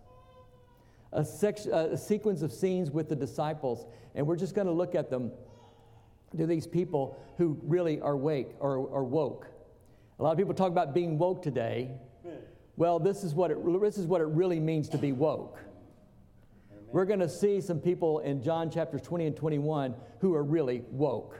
a, 1.14 1.25
sec- 1.25 1.66
a 1.66 1.97
sequence 1.97 2.42
of 2.42 2.52
scenes 2.52 2.90
with 2.90 3.09
the 3.09 3.16
disciples, 3.16 3.87
and 4.14 4.26
we're 4.26 4.37
just 4.37 4.54
going 4.54 4.66
to 4.66 4.73
look 4.73 4.94
at 4.94 5.09
them 5.11 5.30
to 6.37 6.47
these 6.47 6.66
people 6.66 7.18
who 7.38 7.59
really 7.62 8.00
are 8.00 8.16
wake 8.16 8.49
or, 8.59 8.76
or 8.76 9.04
woke. 9.04 9.47
A 10.18 10.23
lot 10.23 10.33
of 10.33 10.38
people 10.38 10.54
talk 10.54 10.68
about 10.71 10.92
being 10.94 11.18
woke 11.18 11.42
today. 11.42 11.90
Well, 12.76 12.99
this 12.99 13.23
is 13.23 13.35
what 13.35 13.50
it, 13.52 13.80
this 13.80 13.99
is 13.99 14.06
what 14.06 14.21
it 14.21 14.26
really 14.26 14.59
means 14.59 14.88
to 14.90 14.99
be 14.99 15.12
woke. 15.12 15.59
Amen. 16.73 16.85
We're 16.90 17.04
going 17.04 17.21
to 17.21 17.28
see 17.28 17.61
some 17.61 17.78
people 17.78 18.18
in 18.21 18.42
John 18.42 18.68
chapters 18.68 19.00
20 19.02 19.26
and 19.26 19.37
21 19.37 19.94
who 20.21 20.35
are 20.35 20.42
really 20.42 20.83
woke. 20.90 21.38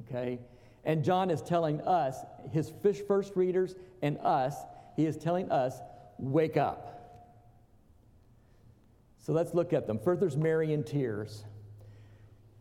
Okay? 0.00 0.40
And 0.84 1.04
John 1.04 1.30
is 1.30 1.40
telling 1.42 1.80
us, 1.82 2.16
his 2.52 2.72
first 3.06 3.36
readers 3.36 3.76
and 4.02 4.18
us, 4.18 4.56
he 4.96 5.06
is 5.06 5.16
telling 5.16 5.50
us, 5.52 5.78
wake 6.18 6.56
up. 6.56 6.99
So 9.20 9.32
let's 9.32 9.54
look 9.54 9.72
at 9.72 9.86
them. 9.86 9.98
First, 9.98 10.20
there's 10.20 10.36
Mary 10.36 10.72
in 10.72 10.82
tears. 10.82 11.44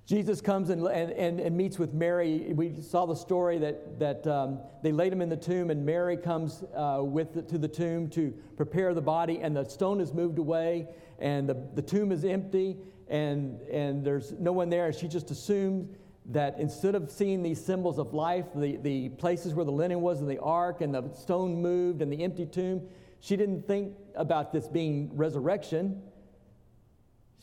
Jesus 0.05 0.41
comes 0.41 0.71
and, 0.71 0.85
and, 0.87 1.39
and, 1.39 1.55
meets 1.55 1.77
with 1.77 1.93
Mary. 1.93 2.51
We 2.53 2.81
saw 2.81 3.05
the 3.05 3.15
story 3.15 3.59
that, 3.59 3.99
that 3.99 4.25
um, 4.25 4.59
they 4.81 4.91
laid 4.91 5.13
him 5.13 5.21
in 5.21 5.29
the 5.29 5.37
tomb, 5.37 5.69
and 5.69 5.85
Mary 5.85 6.17
comes 6.17 6.63
uh, 6.75 7.01
with 7.03 7.35
the, 7.35 7.43
to 7.43 7.59
the 7.59 7.67
tomb 7.67 8.09
to 8.09 8.33
prepare 8.57 8.95
the 8.95 9.03
body, 9.03 9.39
and 9.39 9.55
the 9.55 9.65
stone 9.65 10.01
is 10.01 10.11
moved 10.11 10.39
away, 10.39 10.87
and 11.19 11.47
the, 11.47 11.55
the 11.75 11.81
tomb 11.83 12.11
is 12.11 12.25
empty, 12.25 12.77
and, 13.07 13.61
and 13.69 14.03
there's 14.03 14.31
no 14.31 14.51
one 14.51 14.69
there. 14.69 14.87
And 14.87 14.95
she 14.95 15.07
just 15.07 15.29
assumed 15.29 15.95
that 16.25 16.59
instead 16.59 16.95
of 16.95 17.11
seeing 17.11 17.43
these 17.43 17.63
symbols 17.63 17.99
of 17.99 18.11
life, 18.11 18.45
the, 18.55 18.77
the 18.77 19.09
places 19.09 19.53
where 19.53 19.65
the 19.65 19.71
linen 19.71 20.01
was 20.01 20.21
in 20.21 20.27
the 20.27 20.39
ark, 20.39 20.81
and 20.81 20.91
the 20.91 21.07
stone 21.13 21.61
moved, 21.61 22.01
and 22.01 22.11
the 22.11 22.23
empty 22.23 22.47
tomb, 22.47 22.81
she 23.19 23.37
didn't 23.37 23.67
think 23.67 23.93
about 24.15 24.51
this 24.51 24.67
being 24.67 25.11
resurrection. 25.13 26.01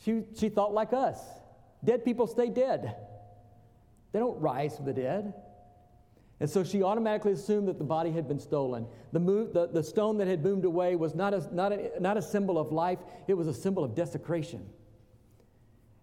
She, 0.03 0.23
she 0.37 0.49
thought 0.49 0.73
like 0.73 0.93
us. 0.93 1.19
Dead 1.83 2.03
people 2.03 2.27
stay 2.27 2.49
dead, 2.49 2.95
they 4.11 4.19
don't 4.19 4.39
rise 4.39 4.75
from 4.75 4.85
the 4.85 4.93
dead. 4.93 5.33
And 6.39 6.47
so 6.47 6.63
she 6.63 6.83
automatically 6.83 7.31
assumed 7.31 7.67
that 7.67 7.79
the 7.79 7.83
body 7.83 8.11
had 8.11 8.27
been 8.27 8.39
stolen. 8.39 8.85
The, 9.11 9.19
move, 9.19 9.53
the, 9.53 9.67
the 9.67 9.81
stone 9.81 10.17
that 10.19 10.27
had 10.27 10.43
moved 10.43 10.65
away 10.65 10.95
was 10.95 11.15
not 11.15 11.33
a, 11.33 11.43
not, 11.51 11.71
a, 11.71 11.91
not 11.99 12.15
a 12.15 12.21
symbol 12.21 12.59
of 12.59 12.71
life, 12.71 12.99
it 13.27 13.33
was 13.33 13.47
a 13.47 13.53
symbol 13.53 13.83
of 13.83 13.95
desecration. 13.95 14.63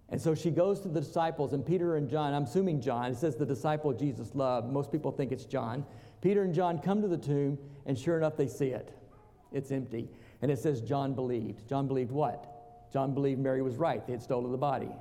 And 0.08 0.20
so 0.20 0.34
she 0.34 0.50
goes 0.50 0.80
to 0.80 0.88
the 0.88 1.00
disciples, 1.00 1.52
and 1.52 1.64
Peter 1.64 1.96
and 1.96 2.10
John, 2.10 2.34
I'm 2.34 2.44
assuming 2.44 2.80
John, 2.80 3.12
it 3.12 3.16
says 3.16 3.36
the 3.36 3.46
disciple 3.46 3.92
Jesus 3.92 4.34
loved. 4.34 4.72
Most 4.72 4.90
people 4.90 5.12
think 5.12 5.30
it's 5.32 5.44
John. 5.44 5.84
Peter 6.20 6.42
and 6.42 6.52
John 6.52 6.78
come 6.78 7.00
to 7.02 7.08
the 7.08 7.16
tomb, 7.16 7.58
and 7.86 7.98
sure 7.98 8.16
enough, 8.16 8.36
they 8.36 8.48
see 8.48 8.68
it. 8.68 8.92
It's 9.52 9.70
empty. 9.70 10.08
And 10.42 10.50
it 10.50 10.58
says 10.58 10.80
John 10.80 11.14
believed. 11.14 11.68
John 11.68 11.86
believed 11.86 12.10
what? 12.10 12.53
John 12.94 13.12
believed 13.12 13.40
Mary 13.40 13.60
was 13.60 13.74
right. 13.74 14.06
They 14.06 14.12
had 14.12 14.22
stolen 14.22 14.52
the 14.52 14.56
body 14.56 14.92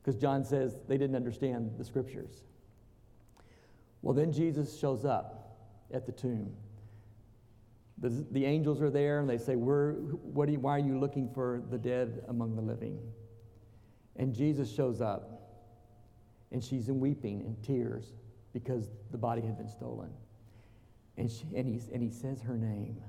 because 0.00 0.14
John 0.14 0.44
says 0.44 0.78
they 0.86 0.96
didn't 0.96 1.16
understand 1.16 1.72
the 1.76 1.84
scriptures. 1.84 2.44
Well, 4.02 4.14
then 4.14 4.30
Jesus 4.30 4.78
shows 4.78 5.04
up 5.04 5.58
at 5.92 6.06
the 6.06 6.12
tomb. 6.12 6.54
The, 7.98 8.24
the 8.30 8.44
angels 8.44 8.80
are 8.80 8.88
there 8.88 9.18
and 9.18 9.28
they 9.28 9.36
say, 9.36 9.56
We're, 9.56 9.94
what 9.94 10.48
you, 10.48 10.60
Why 10.60 10.76
are 10.76 10.78
you 10.78 11.00
looking 11.00 11.28
for 11.28 11.60
the 11.72 11.76
dead 11.76 12.22
among 12.28 12.54
the 12.54 12.62
living? 12.62 13.00
And 14.14 14.32
Jesus 14.32 14.72
shows 14.72 15.00
up 15.00 15.42
and 16.52 16.62
she's 16.62 16.88
in 16.88 17.00
weeping 17.00 17.42
and 17.46 17.60
tears 17.64 18.12
because 18.52 18.86
the 19.10 19.18
body 19.18 19.42
had 19.42 19.58
been 19.58 19.68
stolen. 19.68 20.10
And, 21.16 21.28
she, 21.28 21.46
and, 21.56 21.66
he, 21.66 21.80
and 21.92 22.00
he 22.00 22.10
says 22.10 22.40
her 22.42 22.56
name. 22.56 23.02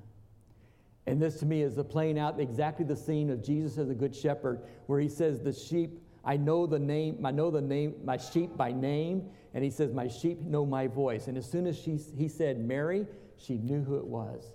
And 1.09 1.19
this 1.19 1.39
to 1.39 1.45
me 1.47 1.63
is 1.63 1.79
playing 1.89 2.19
out 2.19 2.39
exactly 2.39 2.85
the 2.85 2.95
scene 2.95 3.31
of 3.31 3.43
Jesus 3.43 3.79
as 3.79 3.89
a 3.89 3.95
good 3.95 4.15
shepherd, 4.15 4.61
where 4.85 4.99
he 4.99 5.09
says, 5.09 5.41
The 5.41 5.51
sheep 5.51 6.03
I 6.23 6.37
know 6.37 6.67
the 6.67 6.77
name, 6.77 7.25
I 7.25 7.31
know 7.31 7.49
the 7.49 7.61
name, 7.61 7.95
my 8.03 8.17
sheep 8.17 8.55
by 8.55 8.71
name. 8.71 9.27
And 9.55 9.63
he 9.63 9.71
says, 9.71 9.91
My 9.91 10.07
sheep 10.07 10.41
know 10.41 10.67
my 10.67 10.85
voice. 10.85 11.27
And 11.27 11.35
as 11.35 11.49
soon 11.49 11.65
as 11.65 11.75
she, 11.75 11.97
he 12.15 12.27
said 12.27 12.59
Mary, 12.59 13.07
she 13.37 13.57
knew 13.57 13.81
who 13.81 13.97
it 13.97 14.05
was. 14.05 14.53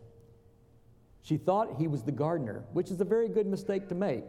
She 1.23 1.39
thought 1.39 1.75
he 1.77 1.89
was 1.89 2.05
the 2.05 2.13
gardener, 2.13 2.63
which 2.73 2.93
is 2.93 3.01
a 3.01 3.05
very 3.05 3.29
good 3.29 3.49
mistake 3.49 3.89
to 3.89 3.97
make. 3.97 4.27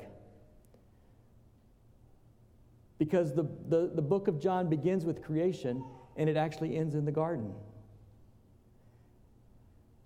Because 2.98 3.36
the, 3.36 3.44
the, 3.68 3.92
the 3.94 4.02
book 4.02 4.28
of 4.28 4.40
John 4.40 4.68
begins 4.68 5.06
with 5.06 5.22
creation 5.22 5.84
and 6.16 6.28
it 6.28 6.38
actually 6.38 6.76
ends 6.76 6.96
in 6.96 7.06
the 7.06 7.12
garden. 7.12 7.54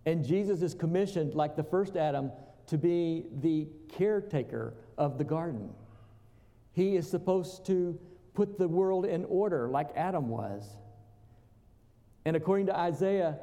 And 0.10 0.26
Jesus 0.26 0.64
is 0.64 0.74
commissioned, 0.74 1.36
like 1.36 1.56
the 1.56 1.64
first 1.64 1.96
Adam, 1.96 2.32
to 2.66 2.80
be 2.80 3.26
the 3.42 3.68
caretaker 3.90 4.74
of 4.98 5.20
the 5.20 5.24
garden. 5.24 5.70
He 6.72 6.96
is 6.96 7.08
supposed 7.08 7.64
to 7.68 8.00
put 8.34 8.58
the 8.58 8.68
world 8.68 9.06
in 9.06 9.24
order 9.26 9.70
like 9.70 9.90
Adam 9.96 10.30
was. 10.30 10.68
And 12.26 12.36
according 12.36 12.66
to 12.66 12.76
Isaiah, 12.76 13.38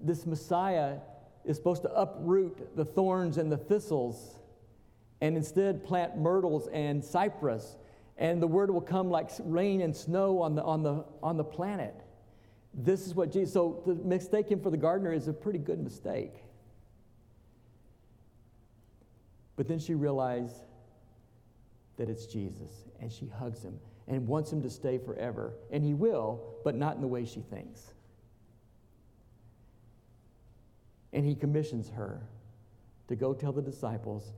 this 0.00 0.26
Messiah 0.26 0.98
is 1.44 1.56
supposed 1.56 1.82
to 1.82 1.92
uproot 1.92 2.76
the 2.76 2.84
thorns 2.84 3.36
and 3.36 3.50
the 3.50 3.58
thistles 3.58 4.38
and 5.20 5.36
instead 5.36 5.84
plant 5.84 6.16
myrtles 6.16 6.68
and 6.72 7.04
cypress. 7.04 7.78
And 8.16 8.40
the 8.40 8.46
word 8.46 8.70
will 8.70 8.80
come 8.80 9.10
like 9.10 9.30
rain 9.40 9.80
and 9.80 9.96
snow 9.96 10.40
on 10.40 10.54
the, 10.54 10.62
on 10.62 10.84
the, 10.84 11.04
on 11.20 11.36
the 11.36 11.42
planet. 11.42 12.03
This 12.76 13.06
is 13.06 13.14
what 13.14 13.30
Jesus, 13.30 13.54
so 13.54 13.82
to 13.84 13.94
mistake 13.94 14.48
him 14.48 14.60
for 14.60 14.70
the 14.70 14.76
gardener 14.76 15.12
is 15.12 15.28
a 15.28 15.32
pretty 15.32 15.60
good 15.60 15.78
mistake. 15.78 16.34
But 19.56 19.68
then 19.68 19.78
she 19.78 19.94
realized 19.94 20.56
that 21.96 22.08
it's 22.08 22.26
Jesus. 22.26 22.70
And 23.00 23.12
she 23.12 23.26
hugs 23.26 23.62
him 23.62 23.78
and 24.08 24.26
wants 24.26 24.52
him 24.52 24.62
to 24.62 24.70
stay 24.70 24.98
forever. 24.98 25.54
And 25.70 25.84
he 25.84 25.94
will, 25.94 26.42
but 26.64 26.74
not 26.74 26.96
in 26.96 27.00
the 27.00 27.08
way 27.08 27.24
she 27.24 27.40
thinks. 27.40 27.94
And 31.12 31.24
he 31.24 31.34
commissions 31.34 31.90
her 31.90 32.20
to 33.08 33.14
go 33.14 33.32
tell 33.34 33.52
the 33.52 33.62
disciples 33.62 34.32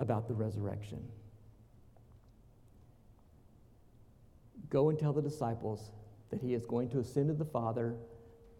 about 0.00 0.26
the 0.26 0.34
resurrection. 0.34 1.02
Go 4.70 4.88
and 4.88 4.98
tell 4.98 5.12
the 5.12 5.22
disciples 5.22 5.92
that 6.30 6.40
he 6.40 6.54
is 6.54 6.66
going 6.66 6.88
to 6.90 6.98
ascend 6.98 7.28
to 7.28 7.34
the 7.34 7.44
Father, 7.44 7.94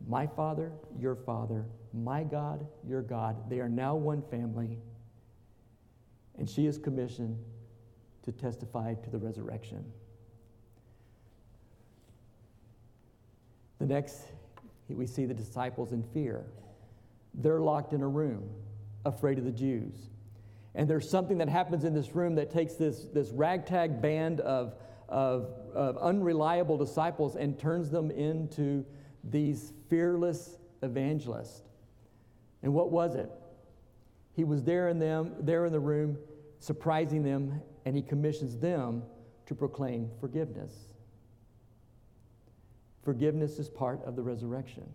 my 0.07 0.27
Father, 0.27 0.72
your 0.98 1.14
Father, 1.14 1.64
my 1.92 2.22
God, 2.22 2.66
your 2.87 3.03
God. 3.03 3.48
They 3.48 3.61
are 3.61 3.68
now 3.68 3.94
one 3.94 4.22
family. 4.31 4.79
And 6.38 6.48
she 6.48 6.66
is 6.66 6.79
commissioned 6.79 7.38
to 8.24 8.33
testify 8.33 8.94
to 8.94 9.11
the 9.11 9.18
resurrection. 9.18 9.85
The 13.79 13.87
next, 13.87 14.22
we 14.88 15.07
see 15.07 15.27
the 15.27 15.35
disciples 15.35 15.92
in 15.92 16.03
fear. 16.03 16.44
They're 17.35 17.61
locked 17.61 17.92
in 17.92 18.03
a 18.03 18.09
room, 18.09 18.48
afraid 19.05 19.38
of 19.38 19.44
the 19.44 19.53
Jews. 19.53 19.94
And 20.74 20.88
there's 20.88 21.09
something 21.09 21.38
that 21.38 21.48
happens 21.48 21.85
in 21.85 21.94
this 21.94 22.14
room 22.14 22.35
that 22.37 22.50
takes 22.50 22.74
this, 22.74 23.05
this 23.12 23.31
ragtag 23.31 24.00
band 24.00 24.40
of, 24.40 24.74
of, 25.08 25.48
of 25.74 25.96
unreliable 25.98 26.76
disciples 26.76 27.36
and 27.36 27.58
turns 27.58 27.90
them 27.90 28.10
into 28.10 28.84
these 29.22 29.72
fearless 29.88 30.58
evangelists. 30.82 31.62
And 32.62 32.72
what 32.72 32.90
was 32.90 33.14
it? 33.14 33.30
He 34.34 34.44
was 34.44 34.64
there 34.64 34.88
in 34.88 34.98
them, 34.98 35.34
there 35.40 35.64
in 35.66 35.72
the 35.72 35.80
room, 35.80 36.18
surprising 36.58 37.22
them 37.22 37.60
and 37.84 37.94
he 37.94 38.02
commissions 38.02 38.58
them 38.58 39.02
to 39.46 39.54
proclaim 39.54 40.10
forgiveness. 40.20 40.72
Forgiveness 43.02 43.58
is 43.58 43.68
part 43.68 44.02
of 44.04 44.16
the 44.16 44.22
resurrection 44.22 44.88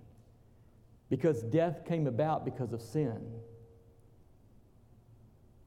because 1.09 1.43
death 1.43 1.85
came 1.85 2.07
about 2.07 2.43
because 2.43 2.73
of 2.73 2.81
sin. 2.81 3.21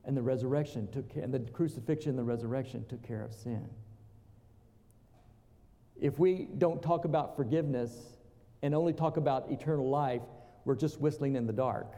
And 0.05 0.17
the 0.17 0.23
resurrection 0.23 0.89
took 0.91 1.15
and 1.15 1.33
the 1.33 1.39
crucifixion 1.39 2.11
and 2.11 2.19
the 2.19 2.25
resurrection 2.25 2.85
took 2.89 3.07
care 3.07 3.23
of 3.23 3.33
sin. 3.33 3.69
If 6.03 6.19
we 6.19 6.49
don't 6.59 6.83
talk 6.83 7.05
about 7.05 7.37
forgiveness 7.37 7.93
and 8.61 8.75
only 8.75 8.93
talk 8.93 9.19
about 9.19 9.53
eternal 9.53 9.89
life, 9.89 10.23
we're 10.65 10.75
just 10.75 11.01
whistling 11.01 11.37
in 11.37 11.47
the 11.47 11.53
dark 11.53 11.95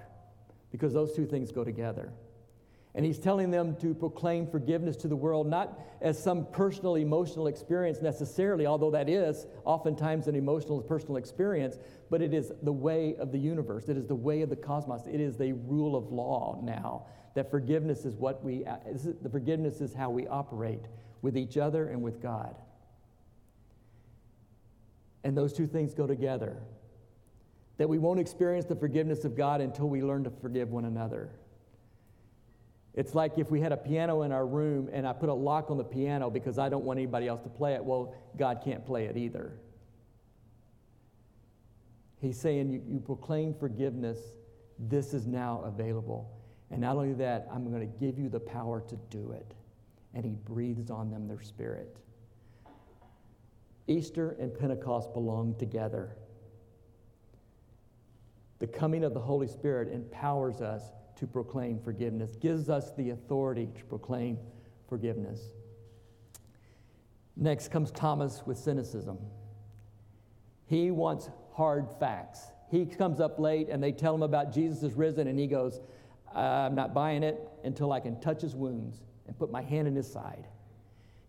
because 0.71 0.93
those 0.93 1.17
two 1.17 1.25
things 1.25 1.51
go 1.51 1.65
together. 1.65 2.13
And 2.95 3.03
he's 3.03 3.19
telling 3.19 3.51
them 3.51 3.77
to 3.77 3.95
proclaim 3.95 4.47
forgiveness 4.47 4.97
to 4.99 5.09
the 5.09 5.17
world, 5.17 5.47
not 5.47 5.81
as 6.03 6.23
some 6.23 6.45
personal 6.53 6.97
emotional 6.97 7.47
experience 7.47 8.03
necessarily, 8.03 8.67
although 8.67 8.91
that 8.91 9.09
is 9.09 9.47
oftentimes 9.65 10.29
an 10.29 10.35
emotional 10.35 10.83
personal 10.83 11.17
experience, 11.17 11.79
but 12.11 12.21
it 12.21 12.35
is 12.35 12.53
the 12.63 12.73
way 12.73 13.17
of 13.17 13.33
the 13.33 13.39
universe. 13.39 13.89
It 13.89 13.97
is 13.97 14.07
the 14.07 14.15
way 14.15 14.43
of 14.43 14.51
the 14.51 14.57
cosmos. 14.57 15.07
It 15.07 15.19
is 15.19 15.39
the 15.39 15.53
rule 15.53 15.97
of 15.97 16.13
law 16.13 16.61
now. 16.63 17.07
That 17.37 17.51
forgiveness 17.51 18.05
is 18.05 18.17
what 18.17 18.45
we, 18.45 18.67
uh, 18.67 18.77
the 19.23 19.31
forgiveness 19.31 19.81
is 19.81 19.95
how 19.95 20.11
we 20.11 20.27
operate 20.27 20.85
with 21.23 21.39
each 21.39 21.57
other 21.57 21.89
and 21.89 22.03
with 22.03 22.21
God. 22.21 22.55
And 25.25 25.37
those 25.37 25.53
two 25.53 25.67
things 25.67 25.95
go 25.95 26.07
together. 26.07 26.59
That 27.79 27.89
we 27.89 27.99
won't 27.99 28.21
experience 28.21 28.67
the 28.67 28.77
forgiveness 28.77 29.25
of 29.25 29.37
God 29.37 29.61
until 29.61 29.89
we 29.89 30.03
learn 30.03 30.23
to 30.25 30.31
forgive 30.31 30.71
one 30.71 30.85
another. 30.85 31.31
It's 32.95 33.15
like 33.15 33.39
if 33.39 33.51
we 33.51 33.61
had 33.61 33.73
a 33.73 33.77
piano 33.77 34.23
in 34.23 34.31
our 34.31 34.47
room 34.47 34.89
and 34.93 35.07
I 35.07 35.13
put 35.13 35.29
a 35.29 35.35
lock 35.35 35.71
on 35.71 35.79
the 35.79 35.85
piano 35.85 36.31
because 36.31 36.59
I 36.59 36.69
don't 36.69 36.85
want 36.85 36.99
anybody 36.99 37.27
else 37.27 37.41
to 37.43 37.49
play 37.49 37.75
it. 37.75 37.85
Well, 37.85 38.15
God 38.37 38.63
can't 38.65 38.87
play 38.87 39.07
it 39.07 39.17
either. 39.17 39.59
He's 42.21 42.41
saying 42.41 42.71
you, 42.71 42.83
you 42.87 43.01
proclaim 43.01 43.53
forgiveness. 43.53 44.19
This 44.79 45.13
is 45.13 45.27
now 45.27 45.63
available. 45.65 46.31
And 46.71 46.81
not 46.81 46.97
only 46.97 47.15
that, 47.15 47.49
I'm 47.53 47.69
going 47.71 47.81
to 47.81 47.99
give 47.99 48.19
you 48.19 48.29
the 48.29 48.41
power 48.41 48.81
to 48.89 48.97
do 49.11 49.33
it. 49.33 49.55
And 50.15 50.25
he 50.25 50.33
breathes 50.33 50.91
on 50.91 51.11
them 51.11 51.27
their 51.27 51.43
spirit. 51.43 51.99
Easter 53.87 54.37
and 54.41 54.57
Pentecost 54.59 55.13
belong 55.13 55.55
together. 55.59 56.17
The 58.59 58.67
coming 58.67 59.05
of 59.05 59.15
the 59.15 59.21
Holy 59.21 59.47
Spirit 59.49 59.93
empowers 59.93 60.61
us 60.61 60.83
to 61.17 61.27
proclaim 61.27 61.79
forgiveness, 61.79 62.37
gives 62.37 62.69
us 62.69 62.93
the 62.97 63.11
authority 63.11 63.69
to 63.77 63.85
proclaim 63.85 64.39
forgiveness. 64.89 65.41
Next 67.37 67.71
comes 67.71 67.91
Thomas 67.91 68.43
with 68.47 68.59
cynicism. 68.59 69.19
He 70.67 70.91
wants 70.91 71.29
hard 71.53 71.89
facts. 72.01 72.41
He 72.71 72.87
comes 72.87 73.21
up 73.21 73.39
late 73.39 73.69
and 73.69 73.83
they 73.83 73.93
tell 73.93 74.15
him 74.15 74.23
about 74.23 74.53
Jesus 74.53 74.83
is 74.83 74.95
risen, 74.95 75.29
and 75.29 75.39
he 75.39 75.47
goes, 75.47 75.81
I'm 76.35 76.75
not 76.75 76.95
buying 76.95 77.23
it 77.23 77.39
until 77.65 77.93
I 77.93 78.01
can 78.01 78.21
touch 78.21 78.41
his 78.41 78.57
wounds 78.57 79.03
and 79.27 79.39
put 79.39 79.51
my 79.51 79.63
hand 79.63 79.87
in 79.87 79.95
his 79.95 80.11
side. 80.11 80.47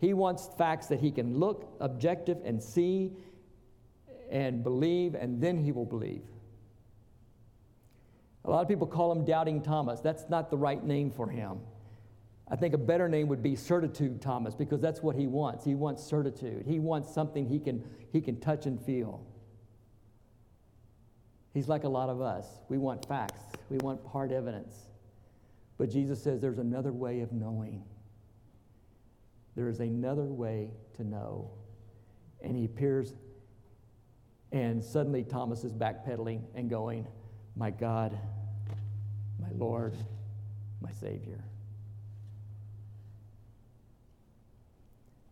He 0.05 0.13
wants 0.13 0.51
facts 0.55 0.85
that 0.87 0.99
he 0.99 1.09
can 1.09 1.39
look 1.39 1.67
objective 1.79 2.37
and 2.45 2.61
see 2.61 3.11
and 4.29 4.63
believe, 4.63 5.15
and 5.15 5.41
then 5.41 5.57
he 5.57 5.71
will 5.71 5.87
believe. 5.87 6.21
A 8.43 8.51
lot 8.51 8.61
of 8.61 8.67
people 8.67 8.85
call 8.85 9.11
him 9.11 9.25
Doubting 9.25 9.63
Thomas. 9.63 10.01
That's 10.01 10.29
not 10.29 10.51
the 10.51 10.57
right 10.57 10.83
name 10.83 11.09
for 11.09 11.27
him. 11.27 11.57
I 12.47 12.55
think 12.55 12.75
a 12.75 12.77
better 12.77 13.09
name 13.09 13.27
would 13.29 13.41
be 13.41 13.55
Certitude 13.55 14.21
Thomas 14.21 14.53
because 14.53 14.79
that's 14.79 15.01
what 15.01 15.15
he 15.15 15.25
wants. 15.25 15.65
He 15.65 15.73
wants 15.73 16.03
certitude. 16.03 16.67
He 16.67 16.77
wants 16.77 17.11
something 17.11 17.49
he 17.49 17.57
can, 17.57 17.83
he 18.13 18.21
can 18.21 18.39
touch 18.39 18.67
and 18.67 18.79
feel. 18.79 19.25
He's 21.51 21.67
like 21.67 21.83
a 21.83 21.89
lot 21.89 22.09
of 22.09 22.21
us. 22.21 22.45
We 22.69 22.77
want 22.77 23.07
facts, 23.07 23.41
we 23.71 23.77
want 23.77 24.01
hard 24.05 24.31
evidence. 24.31 24.75
But 25.79 25.89
Jesus 25.89 26.21
says 26.21 26.41
there's 26.41 26.59
another 26.59 26.93
way 26.93 27.21
of 27.21 27.31
knowing. 27.31 27.81
There 29.55 29.69
is 29.69 29.79
another 29.79 30.25
way 30.25 30.71
to 30.95 31.03
know. 31.03 31.51
And 32.41 32.55
he 32.55 32.65
appears, 32.65 33.13
and 34.51 34.83
suddenly 34.83 35.23
Thomas 35.23 35.63
is 35.63 35.73
backpedaling 35.73 36.43
and 36.53 36.69
going, 36.69 37.07
My 37.55 37.71
God, 37.71 38.17
my 39.39 39.49
Lord, 39.53 39.95
my 40.81 40.91
Savior. 40.91 41.43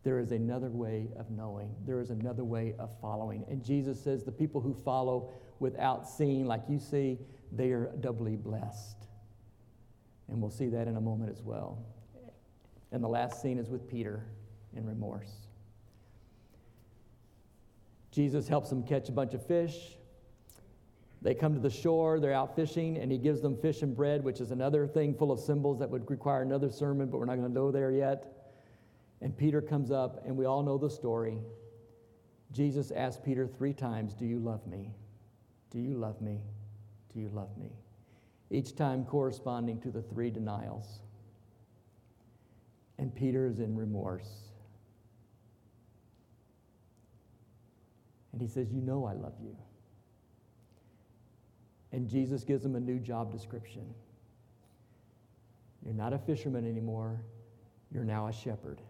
There 0.03 0.19
is 0.19 0.31
another 0.31 0.69
way 0.69 1.07
of 1.15 1.31
knowing. 1.31 1.73
There 1.86 2.01
is 2.01 2.09
another 2.09 2.43
way 2.43 2.75
of 2.77 2.91
following. 2.99 3.45
And 3.49 3.63
Jesus 3.63 4.01
says 4.01 4.23
the 4.23 4.33
people 4.33 4.59
who 4.59 4.73
follow 4.73 5.31
without 5.59 6.07
seeing, 6.07 6.45
like 6.45 6.63
you 6.67 6.77
see, 6.77 7.19
they 7.53 7.71
are 7.71 7.89
doubly 8.01 8.36
blessed. 8.36 9.07
And 10.27 10.41
we'll 10.41 10.51
see 10.51 10.67
that 10.67 10.88
in 10.88 10.97
a 10.97 11.01
moment 11.01 11.31
as 11.31 11.41
well. 11.41 11.86
And 12.93 13.03
the 13.03 13.10
last 13.10 13.41
scene 13.41 13.58
is 13.58 13.69
with 13.69 13.89
Peter 13.89 14.23
in 14.75 14.86
remorse. 14.86 15.32
Jesus 18.12 18.47
helps 18.47 18.69
them 18.69 18.84
catch 18.84 19.10
a 19.10 19.12
bunch 19.12 19.34
of 19.34 19.45
fish. 19.45 19.97
They 21.23 21.34
come 21.34 21.56
to 21.56 21.60
the 21.60 21.69
shore, 21.69 22.19
they're 22.19 22.34
out 22.34 22.56
fishing, 22.56 22.97
and 22.97 23.12
he 23.12 23.17
gives 23.17 23.41
them 23.41 23.58
fish 23.58 23.82
and 23.82 23.95
bread, 23.95 24.23
which 24.23 24.39
is 24.39 24.51
another 24.51 24.86
thing 24.86 25.15
full 25.15 25.32
of 25.32 25.39
symbols 25.39 25.79
that 25.79 25.89
would 25.89 26.10
require 26.12 26.43
another 26.43 26.69
sermon, 26.69 27.08
but 27.08 27.17
we're 27.17 27.25
not 27.25 27.38
going 27.38 27.47
to 27.47 27.53
go 27.53 27.71
there 27.71 27.91
yet. 27.91 28.51
And 29.21 29.36
Peter 29.36 29.62
comes 29.62 29.89
up, 29.89 30.21
and 30.25 30.38
we 30.38 30.45
all 30.45 30.62
know 30.62 30.77
the 30.77 30.89
story. 30.89 31.39
Jesus 32.51 32.91
asked 32.91 33.23
Peter 33.23 33.47
three 33.47 33.73
times, 33.73 34.13
Do 34.13 34.25
you 34.25 34.38
love 34.38 34.67
me? 34.67 34.91
Do 35.71 35.79
you 35.79 35.95
love 35.95 36.21
me? 36.21 36.41
Do 37.13 37.19
you 37.19 37.29
love 37.29 37.58
me? 37.58 37.71
Each 38.51 38.75
time 38.75 39.06
corresponding 39.06 39.79
to 39.82 39.89
the 39.89 40.01
three 40.01 40.29
denials. 40.29 41.02
And 42.97 43.13
Peter 43.13 43.47
is 43.47 43.60
in 43.60 43.75
remorse. 43.75 44.29
And 48.32 48.41
he 48.41 48.47
says, 48.47 48.71
You 48.71 48.82
know 48.82 49.06
I 49.06 49.13
love 49.13 49.34
you. 49.41 49.56
And 51.91 52.08
Jesus 52.08 52.43
gives 52.43 52.65
him 52.65 52.75
a 52.75 52.79
new 52.79 52.99
job 52.99 53.32
description. 53.32 53.86
You're 55.86 55.93
not 55.93 56.13
a 56.13 56.17
fisherman 56.17 56.67
anymore, 56.67 57.21
you're 57.91 58.03
now 58.03 58.27
a 58.27 58.34
shepherd. 58.34 58.82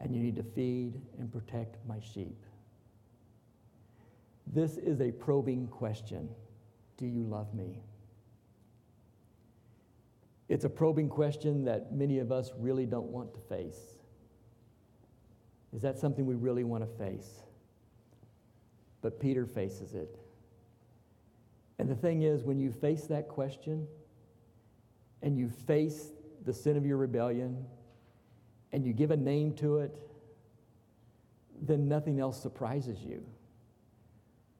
And 0.00 0.14
you 0.14 0.22
need 0.22 0.36
to 0.36 0.42
feed 0.42 1.00
and 1.18 1.32
protect 1.32 1.76
my 1.86 1.98
sheep. 2.00 2.44
This 4.46 4.76
is 4.76 5.00
a 5.00 5.10
probing 5.10 5.68
question 5.68 6.28
Do 6.98 7.06
you 7.06 7.22
love 7.22 7.54
me? 7.54 7.82
It's 10.48 10.64
a 10.64 10.68
probing 10.68 11.08
question 11.08 11.64
that 11.64 11.92
many 11.92 12.18
of 12.18 12.30
us 12.30 12.52
really 12.56 12.86
don't 12.86 13.08
want 13.08 13.34
to 13.34 13.40
face. 13.40 13.80
Is 15.74 15.82
that 15.82 15.98
something 15.98 16.24
we 16.24 16.36
really 16.36 16.64
want 16.64 16.84
to 16.84 17.04
face? 17.04 17.42
But 19.02 19.20
Peter 19.20 19.44
faces 19.44 19.94
it. 19.94 20.18
And 21.78 21.88
the 21.88 21.94
thing 21.94 22.22
is, 22.22 22.42
when 22.44 22.58
you 22.58 22.70
face 22.72 23.04
that 23.04 23.28
question 23.28 23.86
and 25.22 25.36
you 25.36 25.50
face 25.50 26.12
the 26.44 26.52
sin 26.52 26.76
of 26.76 26.86
your 26.86 26.96
rebellion 26.96 27.66
and 28.72 28.86
you 28.86 28.92
give 28.92 29.10
a 29.10 29.16
name 29.16 29.52
to 29.54 29.78
it, 29.78 29.98
then 31.60 31.88
nothing 31.88 32.20
else 32.20 32.40
surprises 32.40 33.02
you. 33.02 33.24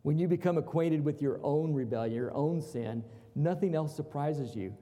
When 0.03 0.19
you 0.19 0.29
become 0.29 0.59
acquainted 0.59 1.05
with 1.05 1.23
your 1.23 1.41
own 1.43 1.73
rebellion, 1.73 2.15
your 2.15 2.35
own 2.35 2.61
sin, 2.61 3.05
nothing 3.35 3.75
else 3.75 3.95
surprises 3.95 4.55
you 4.55 4.75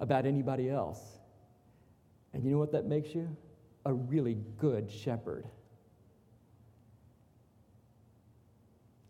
about 0.00 0.26
anybody 0.26 0.68
else. 0.68 0.98
And 2.32 2.44
you 2.44 2.50
know 2.50 2.58
what 2.58 2.72
that 2.72 2.86
makes 2.86 3.14
you? 3.14 3.28
A 3.86 3.92
really 3.92 4.38
good 4.58 4.90
shepherd. 4.90 5.46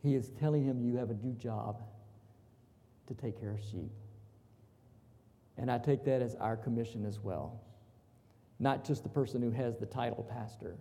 He 0.03 0.15
is 0.15 0.31
telling 0.39 0.65
him 0.65 0.81
you 0.83 0.97
have 0.97 1.11
a 1.11 1.15
new 1.15 1.35
job 1.35 1.83
to 3.07 3.15
take 3.15 3.41
care 3.41 3.53
of 3.53 3.61
sheep. 3.61 3.91
And 5.59 5.71
I 5.71 5.79
take 5.79 6.05
that 6.05 6.23
as 6.23 6.35
our 6.37 6.57
commission 6.57 7.05
as 7.05 7.21
well. 7.21 7.61
Not 8.59 8.85
just 8.85 9.03
the 9.03 9.09
person 9.09 9.43
who 9.43 9.51
has 9.51 9.77
the 9.77 9.87
title 9.87 10.25
pastor. 10.25 10.77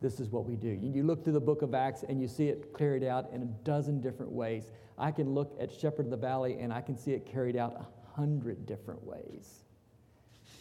This 0.00 0.20
is 0.20 0.28
what 0.30 0.44
we 0.44 0.54
do. 0.54 0.68
You 0.68 1.02
look 1.02 1.24
through 1.24 1.32
the 1.32 1.40
book 1.40 1.62
of 1.62 1.74
Acts 1.74 2.04
and 2.08 2.20
you 2.20 2.28
see 2.28 2.48
it 2.48 2.76
carried 2.76 3.02
out 3.02 3.30
in 3.32 3.42
a 3.42 3.46
dozen 3.64 4.00
different 4.00 4.30
ways. 4.30 4.70
I 4.96 5.10
can 5.10 5.34
look 5.34 5.56
at 5.60 5.72
Shepherd 5.72 6.06
of 6.06 6.10
the 6.10 6.16
Valley 6.16 6.58
and 6.60 6.72
I 6.72 6.80
can 6.80 6.96
see 6.96 7.12
it 7.12 7.26
carried 7.26 7.56
out 7.56 7.90
hundred 8.18 8.66
different 8.66 9.00
ways 9.04 9.60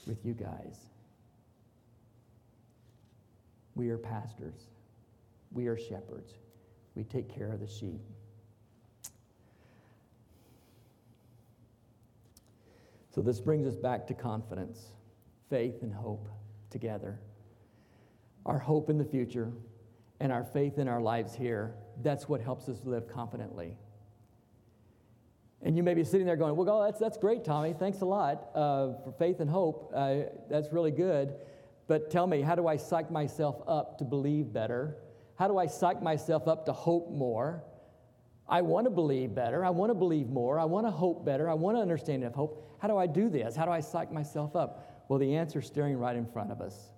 with 0.06 0.24
you 0.24 0.34
guys. 0.34 0.78
We 3.74 3.90
are 3.90 3.98
pastors, 3.98 4.68
we 5.52 5.66
are 5.66 5.78
shepherds, 5.78 6.34
we 6.94 7.04
take 7.04 7.34
care 7.34 7.52
of 7.52 7.60
the 7.60 7.68
sheep. 7.68 8.00
So, 13.10 13.22
this 13.22 13.40
brings 13.40 13.66
us 13.66 13.76
back 13.76 14.06
to 14.08 14.14
confidence, 14.14 14.92
faith, 15.50 15.82
and 15.82 15.92
hope 15.92 16.30
together. 16.70 17.20
Our 18.46 18.60
hope 18.60 18.92
in 18.92 19.00
the 19.00 19.06
future 19.06 19.52
and 20.20 20.32
our 20.32 20.44
faith 20.44 20.78
in 20.78 20.88
our 20.88 21.02
lives 21.02 21.34
here, 21.34 21.74
that's 22.04 22.30
what 22.30 22.40
helps 22.40 22.70
us 22.70 22.78
live 22.84 23.08
confidently. 23.08 23.76
And 25.62 25.76
you 25.76 25.84
may 25.84 25.94
be 25.94 26.04
sitting 26.04 26.26
there 26.26 26.36
going, 26.36 26.56
Well, 26.56 26.82
that's, 26.84 27.00
that's 27.00 27.18
great, 27.18 27.44
Tommy. 27.44 27.74
Thanks 27.74 28.02
a 28.02 28.06
lot 28.06 28.50
uh, 28.54 28.94
for 29.04 29.14
faith 29.18 29.40
and 29.40 29.50
hope. 29.50 29.92
Uh, 29.94 30.16
that's 30.50 30.72
really 30.72 30.92
good. 30.92 31.36
But 31.88 32.12
tell 32.12 32.28
me, 32.28 32.42
how 32.42 32.56
do 32.56 32.68
I 32.68 32.78
psych 32.78 33.10
myself 33.10 33.62
up 33.68 33.98
to 34.00 34.04
believe 34.04 34.52
better? 34.52 34.98
How 35.36 35.48
do 35.48 35.58
I 35.58 35.68
psych 35.68 36.02
myself 36.02 36.48
up 36.48 36.66
to 36.66 36.74
hope 36.74 37.12
more? 37.12 37.64
I 38.50 38.62
want 38.62 38.86
to 38.86 38.90
believe 38.90 39.36
better. 39.36 39.66
I 39.66 39.70
want 39.70 39.90
to 39.90 39.94
believe 39.94 40.30
more. 40.30 40.60
I 40.60 40.66
want 40.66 40.86
to 40.86 40.92
hope 40.92 41.26
better. 41.26 41.50
I 41.50 41.54
want 41.54 41.78
to 41.78 41.82
understand 41.82 42.24
enough 42.24 42.36
hope. 42.36 42.78
How 42.82 42.88
do 42.88 42.98
I 42.98 43.08
do 43.08 43.30
this? 43.30 43.56
How 43.56 43.66
do 43.66 43.72
I 43.72 43.80
psych 43.80 44.12
myself 44.12 44.56
up? 44.56 45.06
Well, 45.10 45.20
the 45.20 45.36
answer 45.36 45.60
is 45.60 45.66
staring 45.68 45.98
right 45.98 46.16
in 46.16 46.26
front 46.26 46.52
of 46.52 46.62
us. 46.62 46.92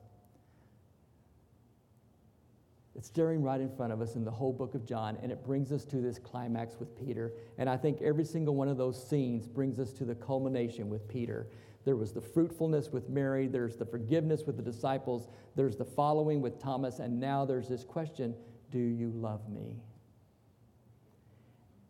It's 2.99 3.07
staring 3.07 3.41
right 3.41 3.61
in 3.61 3.69
front 3.69 3.93
of 3.93 4.01
us 4.01 4.15
in 4.15 4.25
the 4.25 4.31
whole 4.31 4.51
book 4.51 4.75
of 4.75 4.85
John, 4.85 5.17
and 5.23 5.31
it 5.31 5.41
brings 5.45 5.71
us 5.71 5.85
to 5.85 6.01
this 6.01 6.19
climax 6.19 6.75
with 6.81 6.93
Peter. 6.99 7.31
And 7.57 7.69
I 7.69 7.77
think 7.77 8.01
every 8.01 8.25
single 8.25 8.55
one 8.55 8.67
of 8.67 8.75
those 8.75 9.01
scenes 9.01 9.47
brings 9.47 9.79
us 9.79 9.93
to 9.93 10.03
the 10.03 10.15
culmination 10.15 10.89
with 10.89 11.07
Peter. 11.07 11.47
There 11.85 11.95
was 11.95 12.11
the 12.11 12.19
fruitfulness 12.19 12.89
with 12.89 13.07
Mary, 13.07 13.47
there's 13.47 13.77
the 13.77 13.85
forgiveness 13.85 14.43
with 14.45 14.57
the 14.57 14.61
disciples, 14.61 15.29
there's 15.55 15.77
the 15.77 15.85
following 15.85 16.41
with 16.41 16.61
Thomas, 16.61 16.99
and 16.99 17.21
now 17.21 17.45
there's 17.45 17.69
this 17.69 17.85
question 17.85 18.35
Do 18.69 18.79
you 18.79 19.11
love 19.11 19.47
me? 19.47 19.81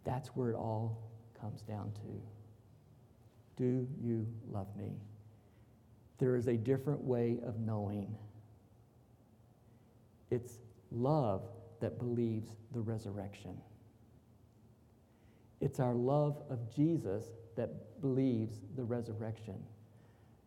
That's 0.03 0.27
where 0.35 0.51
it 0.51 0.55
all 0.55 1.09
comes 1.41 1.63
down 1.63 1.91
to. 1.93 2.21
Do 3.57 3.87
you 3.99 4.27
love 4.51 4.67
me? 4.77 4.91
There 6.19 6.35
is 6.35 6.47
a 6.47 6.55
different 6.55 7.03
way 7.03 7.39
of 7.43 7.59
knowing. 7.59 8.15
It's 10.29 10.59
love 10.91 11.43
that 11.79 11.97
believes 11.99 12.49
the 12.73 12.79
resurrection. 12.79 13.57
It's 15.61 15.79
our 15.79 15.93
love 15.93 16.41
of 16.49 16.73
Jesus 16.73 17.25
that 17.55 18.01
believes 18.01 18.59
the 18.75 18.83
resurrection. 18.83 19.55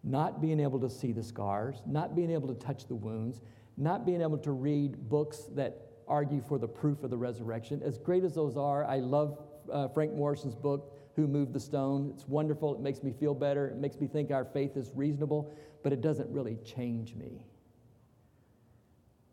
Not 0.04 0.40
being 0.40 0.58
able 0.58 0.80
to 0.80 0.90
see 0.90 1.12
the 1.12 1.22
scars, 1.22 1.82
not 1.86 2.16
being 2.16 2.30
able 2.30 2.48
to 2.48 2.54
touch 2.54 2.86
the 2.86 2.94
wounds, 2.94 3.40
not 3.76 4.04
being 4.04 4.20
able 4.20 4.38
to 4.38 4.52
read 4.52 5.08
books 5.08 5.48
that 5.54 5.92
argue 6.08 6.42
for 6.48 6.58
the 6.58 6.68
proof 6.68 7.04
of 7.04 7.10
the 7.10 7.16
resurrection. 7.16 7.82
As 7.84 7.98
great 7.98 8.24
as 8.24 8.34
those 8.34 8.56
are, 8.56 8.84
I 8.84 8.98
love 8.98 9.38
uh, 9.70 9.88
Frank 9.88 10.12
Morison's 10.12 10.54
book, 10.54 10.98
Who 11.14 11.26
Moved 11.26 11.52
the 11.52 11.60
Stone. 11.60 12.12
It's 12.14 12.26
wonderful. 12.26 12.74
It 12.74 12.80
makes 12.80 13.02
me 13.02 13.12
feel 13.12 13.34
better. 13.34 13.68
It 13.68 13.76
makes 13.76 14.00
me 14.00 14.06
think 14.06 14.30
our 14.30 14.44
faith 14.44 14.76
is 14.76 14.90
reasonable, 14.94 15.54
but 15.82 15.92
it 15.92 16.00
doesn't 16.00 16.28
really 16.30 16.58
change 16.64 17.14
me. 17.14 17.46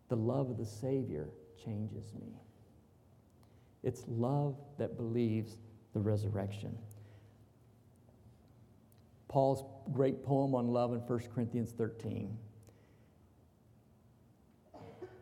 The 0.10 0.16
love 0.16 0.50
of 0.50 0.58
the 0.58 0.66
Savior 0.66 1.30
changes 1.64 2.14
me. 2.20 2.42
It's 3.84 4.04
love 4.08 4.58
that 4.78 4.98
believes 4.98 5.58
the 5.94 6.00
resurrection. 6.00 6.78
Paul's 9.28 9.64
great 9.94 10.24
poem 10.24 10.56
on 10.56 10.68
love 10.68 10.92
in 10.94 11.00
1 11.00 11.20
Corinthians 11.34 11.72
13. 11.72 12.36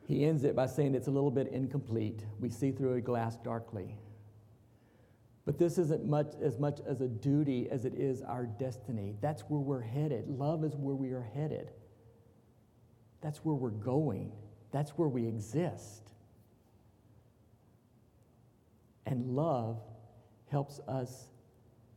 He 0.06 0.26
ends 0.26 0.46
it 0.46 0.56
by 0.56 0.68
saying 0.68 0.96
it's 0.96 1.08
a 1.08 1.12
little 1.12 1.32
bit 1.32 1.50
incomplete. 1.50 2.24
We 2.40 2.50
see 2.50 2.72
through 2.72 2.94
a 2.94 3.02
glass 3.02 3.36
darkly. 3.36 3.98
But 5.46 5.58
this 5.58 5.78
isn't 5.78 6.06
much 6.06 6.34
as 6.42 6.58
much 6.58 6.80
as 6.88 7.02
a 7.02 7.08
duty 7.08 7.70
as 7.70 7.84
it 7.84 7.94
is 7.96 8.22
our 8.22 8.46
destiny. 8.46 9.16
That's 9.22 9.42
where 9.44 9.60
we're 9.60 9.82
headed. 9.82 10.30
Love 10.30 10.64
is 10.64 10.76
where 10.76 10.96
we 10.96 11.12
are 11.12 11.30
headed. 11.34 11.72
That's 13.22 13.40
where 13.40 13.56
we're 13.56 13.70
going. 13.70 14.32
That's 14.72 14.92
where 14.92 15.08
we 15.08 15.26
exist. 15.28 16.12
And 19.06 19.36
love 19.36 19.80
helps 20.50 20.80
us 20.88 21.30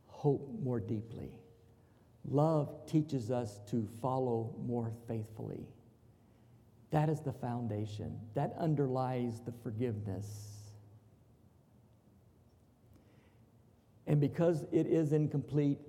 hope 0.07 0.49
more 0.63 0.79
deeply. 0.79 1.31
Love 2.29 2.85
teaches 2.85 3.31
us 3.31 3.59
to 3.69 3.87
follow 4.01 4.55
more 4.65 4.91
faithfully. 5.07 5.65
That 6.91 7.09
is 7.09 7.21
the 7.21 7.33
foundation. 7.33 8.19
That 8.33 8.53
underlies 8.57 9.41
the 9.41 9.51
forgiveness. 9.63 10.25
And 14.07 14.19
because 14.19 14.65
it 14.71 14.87
is 14.87 15.13
incomplete, 15.13 15.79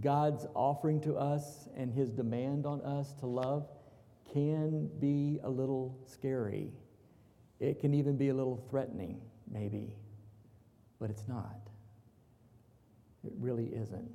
God's 0.00 0.46
offering 0.54 1.00
to 1.02 1.16
us 1.16 1.68
and 1.76 1.92
his 1.92 2.10
demand 2.10 2.66
on 2.66 2.80
us 2.82 3.14
to 3.20 3.26
love 3.26 3.66
can 4.32 4.88
be 4.98 5.40
a 5.44 5.50
little 5.50 5.98
scary. 6.06 6.72
It 7.60 7.80
can 7.80 7.94
even 7.94 8.16
be 8.16 8.30
a 8.30 8.34
little 8.34 8.64
threatening, 8.70 9.20
maybe, 9.50 9.96
but 10.98 11.10
it's 11.10 11.28
not. 11.28 11.60
It 13.24 13.32
really 13.38 13.66
isn't. 13.66 14.10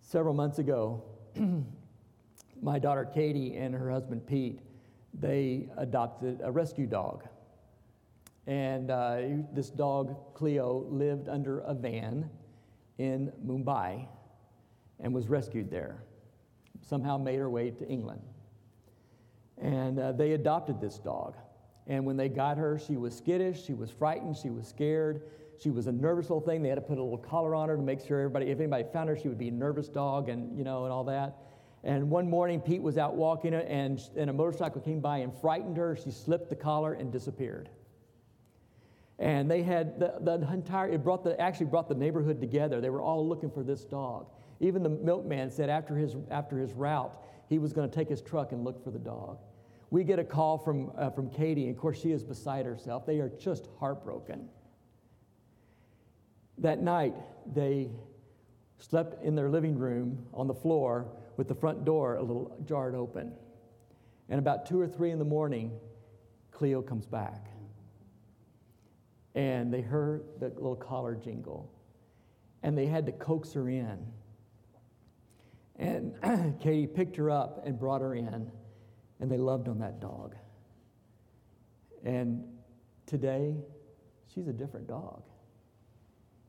Several 0.00 0.34
months 0.34 0.58
ago, 0.58 1.02
my 2.62 2.78
daughter 2.78 3.04
Katie 3.04 3.56
and 3.56 3.74
her 3.74 3.90
husband 3.90 4.26
Pete, 4.26 4.60
they 5.14 5.68
adopted 5.76 6.40
a 6.42 6.50
rescue 6.50 6.86
dog. 6.86 7.24
And 8.46 8.90
uh, 8.90 9.20
this 9.52 9.68
dog, 9.68 10.34
Cleo, 10.34 10.86
lived 10.88 11.28
under 11.28 11.60
a 11.60 11.74
van 11.74 12.30
in 12.98 13.32
Mumbai 13.44 14.06
and 15.00 15.12
was 15.12 15.28
rescued 15.28 15.70
there. 15.70 16.02
Somehow 16.80 17.18
made 17.18 17.38
her 17.38 17.50
way 17.50 17.70
to 17.70 17.86
England. 17.88 18.22
And 19.60 19.98
uh, 19.98 20.12
they 20.12 20.32
adopted 20.32 20.80
this 20.80 20.98
dog. 20.98 21.36
And 21.86 22.04
when 22.04 22.16
they 22.16 22.28
got 22.28 22.58
her, 22.58 22.78
she 22.78 22.96
was 22.96 23.16
skittish, 23.16 23.64
she 23.64 23.74
was 23.74 23.90
frightened, 23.90 24.36
she 24.36 24.50
was 24.50 24.66
scared. 24.66 25.22
She 25.58 25.70
was 25.70 25.88
a 25.88 25.92
nervous 25.92 26.26
little 26.30 26.40
thing. 26.40 26.62
They 26.62 26.68
had 26.68 26.76
to 26.76 26.80
put 26.80 26.98
a 26.98 27.02
little 27.02 27.18
collar 27.18 27.54
on 27.54 27.68
her 27.68 27.76
to 27.76 27.82
make 27.82 28.00
sure 28.00 28.20
everybody, 28.20 28.46
if 28.50 28.60
anybody 28.60 28.84
found 28.92 29.08
her, 29.08 29.16
she 29.16 29.28
would 29.28 29.38
be 29.38 29.48
a 29.48 29.52
nervous 29.52 29.88
dog 29.88 30.28
and, 30.28 30.56
you 30.56 30.62
know, 30.62 30.84
and 30.84 30.92
all 30.92 31.04
that. 31.04 31.38
And 31.82 32.10
one 32.10 32.28
morning, 32.30 32.60
Pete 32.60 32.82
was 32.82 32.96
out 32.96 33.14
walking 33.16 33.54
and, 33.54 34.00
and 34.16 34.30
a 34.30 34.32
motorcycle 34.32 34.80
came 34.80 35.00
by 35.00 35.18
and 35.18 35.32
frightened 35.40 35.76
her. 35.76 35.96
She 35.96 36.10
slipped 36.10 36.48
the 36.48 36.56
collar 36.56 36.92
and 36.92 37.10
disappeared. 37.10 37.70
And 39.18 39.50
they 39.50 39.62
had 39.62 39.98
the, 39.98 40.14
the 40.20 40.52
entire, 40.52 40.88
it 40.90 41.02
brought 41.02 41.24
the, 41.24 41.40
actually 41.40 41.66
brought 41.66 41.88
the 41.88 41.94
neighborhood 41.94 42.40
together. 42.40 42.80
They 42.80 42.90
were 42.90 43.02
all 43.02 43.26
looking 43.28 43.50
for 43.50 43.64
this 43.64 43.84
dog. 43.84 44.28
Even 44.60 44.82
the 44.82 44.88
milkman 44.88 45.50
said 45.50 45.70
after 45.70 45.96
his, 45.96 46.16
after 46.30 46.58
his 46.58 46.72
route, 46.72 47.12
he 47.48 47.58
was 47.58 47.72
going 47.72 47.88
to 47.88 47.94
take 47.94 48.08
his 48.08 48.20
truck 48.20 48.52
and 48.52 48.64
look 48.64 48.82
for 48.82 48.90
the 48.90 48.98
dog. 48.98 49.38
We 49.90 50.04
get 50.04 50.18
a 50.18 50.24
call 50.24 50.58
from, 50.58 50.92
uh, 50.98 51.10
from 51.10 51.30
Katie, 51.30 51.66
and 51.66 51.74
of 51.74 51.80
course, 51.80 51.98
she 51.98 52.12
is 52.12 52.22
beside 52.22 52.66
herself. 52.66 53.06
They 53.06 53.20
are 53.20 53.30
just 53.30 53.68
heartbroken. 53.78 54.48
That 56.58 56.82
night, 56.82 57.14
they 57.54 57.90
slept 58.78 59.22
in 59.24 59.34
their 59.34 59.48
living 59.48 59.78
room 59.78 60.26
on 60.34 60.46
the 60.46 60.54
floor 60.54 61.06
with 61.36 61.48
the 61.48 61.54
front 61.54 61.84
door 61.84 62.16
a 62.16 62.22
little 62.22 62.56
jarred 62.66 62.94
open. 62.94 63.32
And 64.28 64.38
about 64.38 64.66
two 64.66 64.80
or 64.80 64.86
three 64.86 65.10
in 65.10 65.18
the 65.18 65.24
morning, 65.24 65.72
Cleo 66.50 66.82
comes 66.82 67.06
back. 67.06 67.46
And 69.34 69.72
they 69.72 69.80
heard 69.80 70.24
the 70.40 70.48
little 70.48 70.76
collar 70.76 71.14
jingle. 71.14 71.72
And 72.62 72.76
they 72.76 72.86
had 72.86 73.06
to 73.06 73.12
coax 73.12 73.52
her 73.52 73.68
in. 73.68 73.98
And 75.78 76.14
Katie 76.60 76.86
picked 76.86 77.16
her 77.16 77.30
up 77.30 77.62
and 77.64 77.78
brought 77.78 78.00
her 78.00 78.14
in. 78.14 78.50
And 79.20 79.30
they 79.30 79.36
loved 79.36 79.68
on 79.68 79.78
that 79.80 80.00
dog. 80.00 80.34
And 82.04 82.44
today, 83.06 83.56
she's 84.32 84.46
a 84.48 84.52
different 84.52 84.86
dog. 84.86 85.22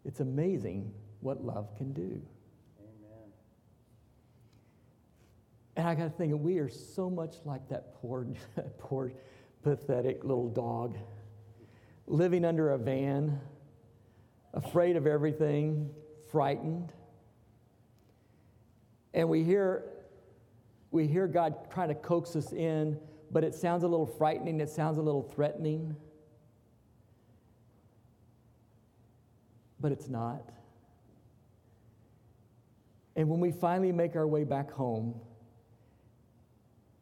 It's 0.06 0.20
amazing 0.20 0.92
what 1.22 1.44
love 1.44 1.76
can 1.78 1.94
do. 1.94 2.22
Amen. 2.80 3.32
And 5.76 5.88
I 5.88 5.96
got 5.96 6.04
to 6.04 6.10
think, 6.10 6.34
we 6.36 6.60
are 6.60 6.70
so 6.70 7.10
much 7.10 7.36
like 7.46 7.68
that 7.70 7.96
poor, 7.96 8.28
poor, 8.78 9.12
pathetic 9.64 10.24
little 10.24 10.50
dog 10.50 10.98
living 12.10 12.44
under 12.44 12.72
a 12.72 12.78
van, 12.78 13.40
afraid 14.54 14.96
of 14.96 15.06
everything, 15.06 15.90
frightened. 16.32 16.92
And 19.14 19.30
we 19.30 19.44
hear, 19.44 19.84
we 20.92 21.08
hear 21.08 21.28
God 21.28 21.72
trying 21.72 21.90
to 21.90 21.96
coax 21.96 22.36
us 22.36 22.54
in, 22.54 23.00
but 23.32 23.44
it 23.44 23.56
sounds 23.56 23.84
a 23.84 23.88
little 23.88 24.06
frightening, 24.06 24.60
it 24.60 24.70
sounds 24.70 24.98
a 24.98 25.02
little 25.02 25.24
threatening. 25.24 25.96
but 29.80 29.92
it's 29.92 30.08
not. 30.08 30.50
And 33.16 33.28
when 33.30 33.40
we 33.40 33.52
finally 33.52 33.92
make 33.92 34.16
our 34.16 34.28
way 34.28 34.44
back 34.44 34.72
home, 34.72 35.20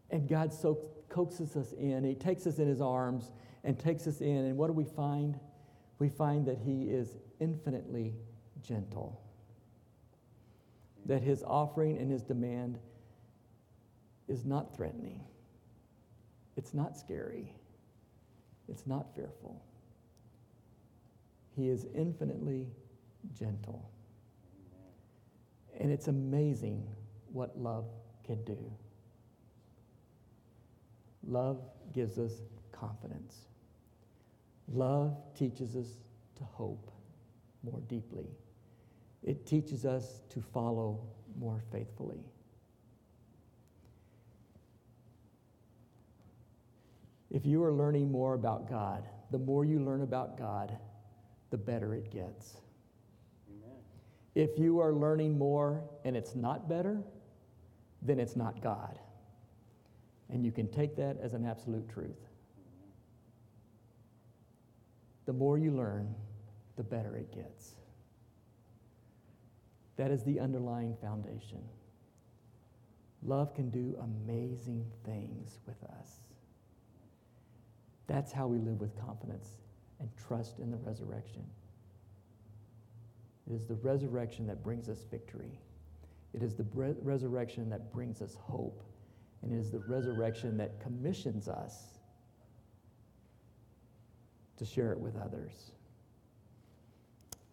and 0.09 0.27
God 0.27 0.53
so 0.53 0.79
coaxes 1.09 1.55
us 1.55 1.73
in, 1.73 2.03
He 2.03 2.15
takes 2.15 2.47
us 2.47 2.59
in 2.59 2.67
His 2.67 2.81
arms 2.81 3.31
and 3.63 3.77
takes 3.77 4.07
us 4.07 4.21
in, 4.21 4.45
and 4.45 4.57
what 4.57 4.67
do 4.67 4.73
we 4.73 4.85
find? 4.85 5.39
We 5.99 6.09
find 6.09 6.45
that 6.47 6.57
He 6.63 6.83
is 6.83 7.17
infinitely 7.39 8.13
gentle. 8.61 9.21
That 11.07 11.23
His 11.23 11.43
offering 11.43 11.97
and 11.97 12.11
His 12.11 12.21
demand 12.21 12.77
is 14.27 14.45
not 14.45 14.75
threatening, 14.75 15.23
it's 16.55 16.73
not 16.73 16.95
scary, 16.95 17.51
it's 18.69 18.85
not 18.85 19.15
fearful. 19.15 19.63
He 21.55 21.69
is 21.69 21.87
infinitely 21.95 22.67
gentle. 23.33 23.89
And 25.79 25.91
it's 25.91 26.07
amazing 26.07 26.85
what 27.31 27.57
love 27.57 27.85
can 28.23 28.43
do. 28.43 28.57
Love 31.27 31.59
gives 31.93 32.19
us 32.19 32.41
confidence. 32.71 33.47
Love 34.71 35.17
teaches 35.35 35.75
us 35.75 35.87
to 36.35 36.43
hope 36.43 36.91
more 37.63 37.81
deeply. 37.87 38.27
It 39.23 39.45
teaches 39.45 39.85
us 39.85 40.21
to 40.29 40.41
follow 40.41 41.01
more 41.39 41.61
faithfully. 41.71 42.23
If 47.29 47.45
you 47.45 47.63
are 47.63 47.73
learning 47.73 48.11
more 48.11 48.33
about 48.35 48.69
God, 48.69 49.03
the 49.31 49.37
more 49.37 49.65
you 49.65 49.79
learn 49.79 50.01
about 50.01 50.37
God, 50.37 50.77
the 51.49 51.57
better 51.57 51.93
it 51.93 52.09
gets. 52.09 52.57
Amen. 53.49 53.77
If 54.33 54.57
you 54.57 54.79
are 54.79 54.93
learning 54.93 55.37
more 55.37 55.83
and 56.05 56.15
it's 56.15 56.35
not 56.35 56.69
better, 56.69 57.03
then 58.01 58.19
it's 58.19 58.35
not 58.35 58.61
God. 58.61 58.97
And 60.29 60.45
you 60.45 60.51
can 60.51 60.67
take 60.67 60.95
that 60.97 61.17
as 61.21 61.33
an 61.33 61.45
absolute 61.45 61.89
truth. 61.89 62.27
The 65.25 65.33
more 65.33 65.57
you 65.57 65.71
learn, 65.71 66.15
the 66.77 66.83
better 66.83 67.17
it 67.17 67.33
gets. 67.33 67.75
That 69.97 70.11
is 70.11 70.23
the 70.23 70.39
underlying 70.39 70.95
foundation. 71.01 71.59
Love 73.23 73.53
can 73.55 73.69
do 73.69 73.97
amazing 74.01 74.85
things 75.03 75.59
with 75.65 75.83
us. 75.83 76.07
That's 78.05 78.31
how 78.31 78.47
we 78.47 78.59
live 78.59 78.79
with 78.79 78.97
confidence 78.99 79.49
and 79.99 80.09
trust 80.27 80.59
in 80.59 80.71
the 80.71 80.77
resurrection. 80.77 81.43
It 83.49 83.53
is 83.53 83.65
the 83.65 83.75
resurrection 83.75 84.45
that 84.47 84.63
brings 84.63 84.87
us 84.87 85.03
victory. 85.09 85.59
It 86.33 86.43
is 86.43 86.55
the 86.55 86.65
resurrection 87.01 87.69
that 87.69 87.91
brings 87.91 88.21
us 88.21 88.35
hope. 88.39 88.83
And 89.41 89.51
it 89.51 89.57
is 89.57 89.71
the 89.71 89.79
resurrection 89.79 90.57
that 90.57 90.79
commissions 90.79 91.47
us 91.47 91.97
to 94.57 94.65
share 94.65 94.91
it 94.91 94.99
with 94.99 95.15
others. 95.15 95.71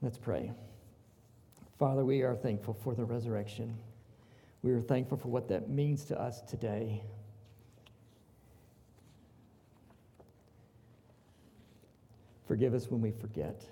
Let's 0.02 0.18
pray. 0.18 0.52
Father, 1.78 2.04
we 2.04 2.22
are 2.22 2.36
thankful 2.36 2.74
for 2.74 2.94
the 2.94 3.04
resurrection. 3.04 3.76
We 4.62 4.72
are 4.72 4.80
thankful 4.80 5.18
for 5.18 5.28
what 5.28 5.48
that 5.48 5.68
means 5.68 6.04
to 6.06 6.20
us 6.20 6.40
today. 6.42 7.02
Forgive 12.46 12.74
us 12.74 12.90
when 12.90 13.00
we 13.00 13.10
forget. 13.10 13.64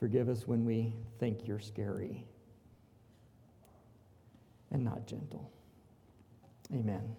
Forgive 0.00 0.28
us 0.28 0.46
when 0.46 0.64
we 0.64 0.94
think 1.18 1.46
you're 1.46 1.60
scary 1.60 2.24
and 4.70 4.84
not 4.84 5.06
gentle. 5.06 5.50
Amen. 6.72 7.16